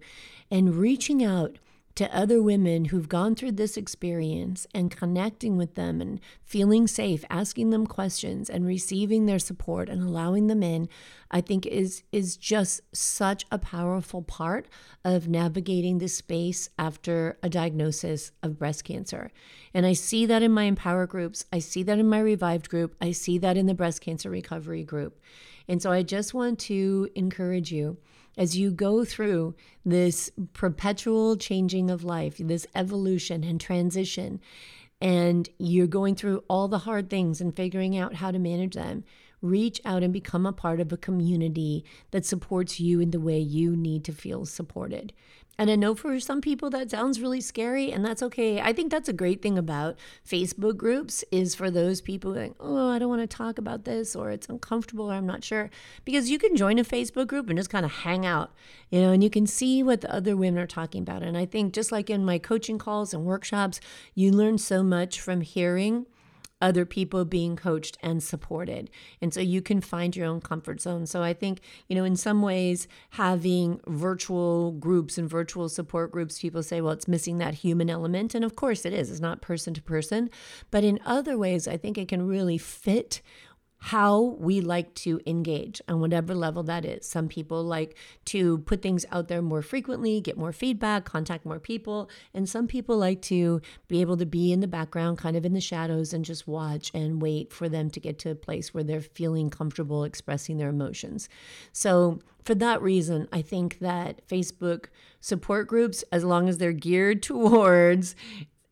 and 0.51 0.75
reaching 0.75 1.23
out 1.23 1.57
to 1.95 2.13
other 2.13 2.41
women 2.41 2.85
who've 2.85 3.07
gone 3.07 3.35
through 3.35 3.53
this 3.53 3.77
experience 3.77 4.67
and 4.75 4.91
connecting 4.91 5.55
with 5.55 5.75
them 5.75 6.01
and 6.01 6.19
feeling 6.43 6.87
safe, 6.87 7.23
asking 7.29 7.69
them 7.69 7.87
questions 7.87 8.49
and 8.49 8.65
receiving 8.65 9.25
their 9.25 9.39
support 9.39 9.87
and 9.87 10.03
allowing 10.03 10.47
them 10.47 10.61
in, 10.61 10.89
I 11.31 11.39
think 11.39 11.65
is 11.65 12.03
is 12.11 12.35
just 12.35 12.81
such 12.93 13.45
a 13.49 13.57
powerful 13.57 14.21
part 14.21 14.67
of 15.05 15.29
navigating 15.29 15.97
this 15.97 16.17
space 16.17 16.69
after 16.77 17.37
a 17.41 17.49
diagnosis 17.49 18.31
of 18.43 18.59
breast 18.59 18.83
cancer. 18.83 19.31
And 19.73 19.85
I 19.85 19.93
see 19.93 20.25
that 20.25 20.43
in 20.43 20.51
my 20.51 20.63
empower 20.63 21.07
groups, 21.07 21.45
I 21.53 21.59
see 21.59 21.83
that 21.83 21.99
in 21.99 22.09
my 22.09 22.19
revived 22.19 22.69
group, 22.69 22.95
I 23.01 23.11
see 23.11 23.37
that 23.37 23.57
in 23.57 23.67
the 23.67 23.73
breast 23.73 24.01
cancer 24.01 24.29
recovery 24.29 24.83
group. 24.83 25.19
And 25.67 25.81
so 25.81 25.91
I 25.91 26.03
just 26.03 26.33
want 26.33 26.59
to 26.59 27.09
encourage 27.15 27.71
you 27.71 27.97
as 28.37 28.57
you 28.57 28.71
go 28.71 29.05
through 29.05 29.55
this 29.85 30.31
perpetual 30.53 31.37
changing 31.37 31.89
of 31.89 32.03
life, 32.03 32.37
this 32.37 32.67
evolution 32.75 33.43
and 33.43 33.59
transition, 33.59 34.39
and 35.01 35.49
you're 35.57 35.87
going 35.87 36.15
through 36.15 36.43
all 36.49 36.67
the 36.67 36.79
hard 36.79 37.09
things 37.09 37.41
and 37.41 37.55
figuring 37.55 37.97
out 37.97 38.15
how 38.15 38.31
to 38.31 38.39
manage 38.39 38.75
them, 38.75 39.03
reach 39.41 39.79
out 39.85 40.03
and 40.03 40.13
become 40.13 40.45
a 40.45 40.53
part 40.53 40.79
of 40.79 40.91
a 40.91 40.97
community 40.97 41.85
that 42.11 42.25
supports 42.25 42.79
you 42.79 42.99
in 42.99 43.11
the 43.11 43.19
way 43.19 43.37
you 43.37 43.75
need 43.75 44.03
to 44.03 44.11
feel 44.11 44.45
supported. 44.45 45.13
And 45.57 45.71
I 45.71 45.75
know 45.75 45.95
for 45.95 46.19
some 46.19 46.41
people 46.41 46.69
that 46.71 46.91
sounds 46.91 47.21
really 47.21 47.39
scary, 47.39 47.91
and 47.91 48.03
that's 48.03 48.21
okay. 48.23 48.59
I 48.59 48.73
think 48.73 48.91
that's 48.91 49.07
a 49.07 49.13
great 49.13 49.41
thing 49.41 49.57
about 49.57 49.97
Facebook 50.27 50.75
groups 50.75 51.23
is 51.31 51.55
for 51.55 51.71
those 51.71 52.01
people 52.01 52.31
like, 52.31 52.53
oh, 52.59 52.89
I 52.89 52.99
don't 52.99 53.09
want 53.09 53.21
to 53.21 53.37
talk 53.37 53.57
about 53.57 53.85
this, 53.85 54.15
or 54.15 54.31
it's 54.31 54.49
uncomfortable, 54.49 55.09
or 55.09 55.13
I'm 55.13 55.25
not 55.25 55.43
sure, 55.43 55.69
because 56.03 56.29
you 56.29 56.37
can 56.37 56.57
join 56.57 56.77
a 56.77 56.83
Facebook 56.83 57.27
group 57.27 57.49
and 57.49 57.57
just 57.57 57.69
kind 57.69 57.85
of 57.85 57.91
hang 57.91 58.25
out, 58.25 58.51
you 58.89 58.99
know, 58.99 59.11
and 59.11 59.23
you 59.23 59.29
can 59.29 59.47
see 59.47 59.81
what 59.81 60.01
the 60.01 60.13
other 60.13 60.35
women 60.35 60.61
are 60.61 60.67
talking 60.67 61.01
about. 61.01 61.23
And 61.23 61.37
I 61.37 61.45
think 61.45 61.73
just 61.73 61.91
like 61.91 62.09
in 62.09 62.25
my 62.25 62.37
coaching 62.37 62.77
calls 62.77 63.13
and 63.13 63.23
workshops, 63.23 63.79
you 64.13 64.31
learn 64.31 64.57
so 64.57 64.83
much 64.83 65.21
from 65.21 65.41
hearing 65.41 66.05
other 66.61 66.85
people 66.85 67.25
being 67.25 67.55
coached 67.55 67.97
and 68.01 68.23
supported. 68.23 68.89
And 69.21 69.33
so 69.33 69.41
you 69.41 69.61
can 69.61 69.81
find 69.81 70.15
your 70.15 70.25
own 70.25 70.41
comfort 70.41 70.81
zone. 70.81 71.05
So 71.05 71.21
I 71.21 71.33
think, 71.33 71.59
you 71.87 71.95
know, 71.95 72.05
in 72.05 72.15
some 72.15 72.41
ways, 72.41 72.87
having 73.11 73.81
virtual 73.87 74.71
groups 74.71 75.17
and 75.17 75.29
virtual 75.29 75.67
support 75.67 76.11
groups, 76.11 76.39
people 76.39 76.63
say, 76.63 76.81
well, 76.81 76.93
it's 76.93 77.07
missing 77.07 77.37
that 77.39 77.55
human 77.55 77.89
element. 77.89 78.33
And 78.33 78.45
of 78.45 78.55
course 78.55 78.85
it 78.85 78.93
is, 78.93 79.11
it's 79.11 79.19
not 79.19 79.41
person 79.41 79.73
to 79.73 79.81
person. 79.81 80.29
But 80.71 80.83
in 80.83 80.99
other 81.05 81.37
ways, 81.37 81.67
I 81.67 81.77
think 81.77 81.97
it 81.97 82.07
can 82.07 82.25
really 82.27 82.57
fit 82.57 83.21
how 83.85 84.35
we 84.39 84.61
like 84.61 84.91
to 84.95 85.21
engage 85.27 85.79
on 85.87 85.99
whatever 85.99 86.33
level 86.33 86.63
that 86.63 86.83
is. 86.83 87.07
Some 87.07 87.27
people 87.27 87.63
like 87.63 87.95
to 88.25 88.57
put 88.59 88.81
things 88.81 89.05
out 89.11 89.27
there 89.27 89.43
more 89.43 89.61
frequently, 89.61 90.19
get 90.21 90.39
more 90.39 90.51
feedback, 90.51 91.05
contact 91.05 91.45
more 91.45 91.59
people, 91.59 92.09
and 92.33 92.49
some 92.49 92.65
people 92.65 92.97
like 92.97 93.21
to 93.21 93.61
be 93.87 94.01
able 94.01 94.17
to 94.17 94.25
be 94.25 94.51
in 94.51 94.59
the 94.59 94.67
background, 94.67 95.19
kind 95.19 95.37
of 95.37 95.45
in 95.45 95.53
the 95.53 95.61
shadows, 95.61 96.13
and 96.13 96.25
just 96.25 96.47
watch 96.47 96.89
and 96.95 97.21
wait 97.21 97.53
for 97.53 97.69
them 97.69 97.91
to 97.91 97.99
get 97.99 98.17
to 98.17 98.31
a 98.31 98.35
place 98.35 98.73
where 98.73 98.83
they're 98.83 99.01
feeling 99.01 99.51
comfortable 99.51 100.03
expressing 100.03 100.57
their 100.57 100.69
emotions. 100.69 101.29
So, 101.71 102.21
for 102.43 102.55
that 102.55 102.81
reason, 102.81 103.27
I 103.31 103.43
think 103.43 103.79
that 103.79 104.27
Facebook 104.27 104.85
support 105.19 105.67
groups, 105.67 106.03
as 106.11 106.23
long 106.23 106.49
as 106.49 106.57
they're 106.57 106.73
geared 106.73 107.21
towards 107.31 108.15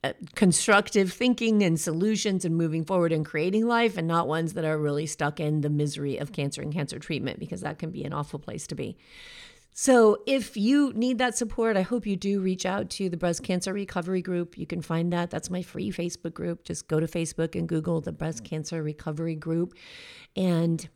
Uh, 0.03 0.11
constructive 0.35 1.13
thinking 1.13 1.63
and 1.63 1.79
solutions 1.79 2.43
and 2.43 2.57
moving 2.57 2.83
forward 2.83 3.13
and 3.13 3.25
creating 3.25 3.65
life 3.65 3.97
and 3.97 4.05
not 4.05 4.27
ones 4.27 4.51
that 4.51 4.65
are 4.65 4.77
really 4.77 5.05
stuck 5.05 5.39
in 5.39 5.61
the 5.61 5.69
misery 5.69 6.17
of 6.17 6.33
cancer 6.33 6.61
and 6.61 6.73
cancer 6.73 6.99
treatment 6.99 7.39
because 7.39 7.61
that 7.61 7.79
can 7.79 7.89
be 7.89 8.03
an 8.03 8.11
awful 8.11 8.37
place 8.37 8.67
to 8.67 8.75
be. 8.75 8.97
So, 9.75 10.21
if 10.27 10.55
you 10.55 10.93
need 10.93 11.17
that 11.17 11.35
support, 11.35 11.77
I 11.77 11.81
hope 11.81 12.05
you 12.05 12.15
do 12.15 12.41
reach 12.41 12.63
out 12.63 12.91
to 12.91 13.09
the 13.09 13.17
Breast 13.17 13.41
Cancer 13.41 13.73
Recovery 13.73 14.21
Group. 14.21 14.55
You 14.55 14.67
can 14.67 14.81
find 14.83 15.11
that. 15.13 15.31
That's 15.31 15.49
my 15.49 15.63
free 15.63 15.91
Facebook 15.91 16.33
group. 16.33 16.63
Just 16.63 16.87
go 16.87 16.99
to 16.99 17.07
Facebook 17.07 17.55
and 17.55 17.67
Google 17.67 17.99
the 17.99 18.11
Breast 18.11 18.43
Cancer 18.43 18.83
Recovery 18.83 19.35
Group. 19.35 19.73
And 20.35 20.87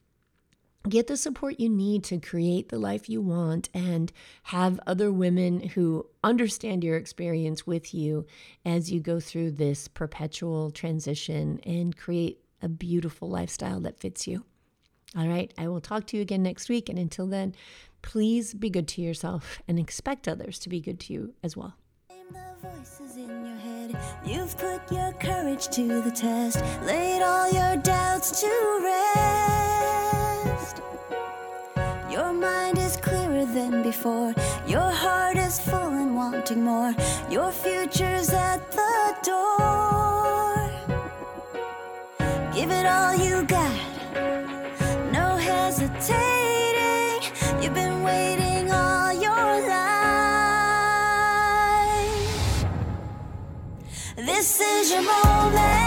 get 0.88 1.08
the 1.08 1.18
support 1.18 1.60
you 1.60 1.70
need 1.70 2.04
to 2.06 2.20
create 2.20 2.70
the 2.70 2.80
life 2.80 3.10
you 3.10 3.22
want 3.22 3.70
and 3.74 4.12
have 4.44 4.80
other 4.88 5.12
women 5.12 5.60
who 5.70 6.06
understand 6.24 6.84
your 6.84 6.98
experience 6.98 7.68
with 7.68 7.94
you 7.94 8.26
as 8.66 8.92
you 8.92 9.00
go 9.00 9.20
through 9.20 9.52
this 9.52 9.88
perpetual 9.88 10.72
transition 10.72 11.60
and 11.66 11.96
create 11.96 12.40
a 12.62 12.70
beautiful 12.70 13.30
lifestyle 13.30 13.80
that 13.82 14.00
fits 14.00 14.28
you. 14.28 14.44
All 15.16 15.28
right, 15.28 15.54
I 15.58 15.68
will 15.68 15.82
talk 15.82 16.06
to 16.08 16.18
you 16.18 16.22
again 16.22 16.44
next 16.44 16.70
week. 16.70 16.90
And 16.90 17.00
until 17.00 17.28
then, 17.28 17.56
please 18.02 18.54
be 18.54 18.70
good 18.70 18.88
to 18.90 19.02
yourself 19.02 19.62
and 19.68 19.80
expect 19.80 20.28
others 20.28 20.60
to 20.60 20.70
be 20.70 20.80
good 20.80 21.00
to 21.02 21.14
you 21.14 21.34
as 21.44 21.56
well. 21.56 21.76
You've 24.26 24.58
put 24.58 24.92
your 24.92 25.14
courage 25.14 25.68
to 25.70 26.02
the 26.02 26.12
test, 26.12 26.62
laid 26.86 27.22
all 27.22 27.52
your 27.52 27.78
doubts 27.78 28.42
to 28.42 28.82
rest. 28.84 29.37
Before, 33.92 34.34
your 34.68 34.92
heart 35.04 35.38
is 35.38 35.62
full 35.62 35.92
and 36.02 36.14
wanting 36.14 36.62
more. 36.62 36.94
Your 37.30 37.52
future's 37.54 38.30
at 38.32 38.62
the 38.80 39.16
door. 39.30 40.56
Give 42.54 42.70
it 42.80 42.86
all 42.86 43.16
you 43.16 43.36
got, 43.58 43.78
no 45.18 45.28
hesitating. 45.50 47.20
You've 47.62 47.78
been 47.84 48.04
waiting 48.04 48.66
all 48.72 49.14
your 49.28 49.50
life. 49.76 50.98
This 54.18 54.60
is 54.60 54.92
your 54.92 55.04
moment. 55.04 55.87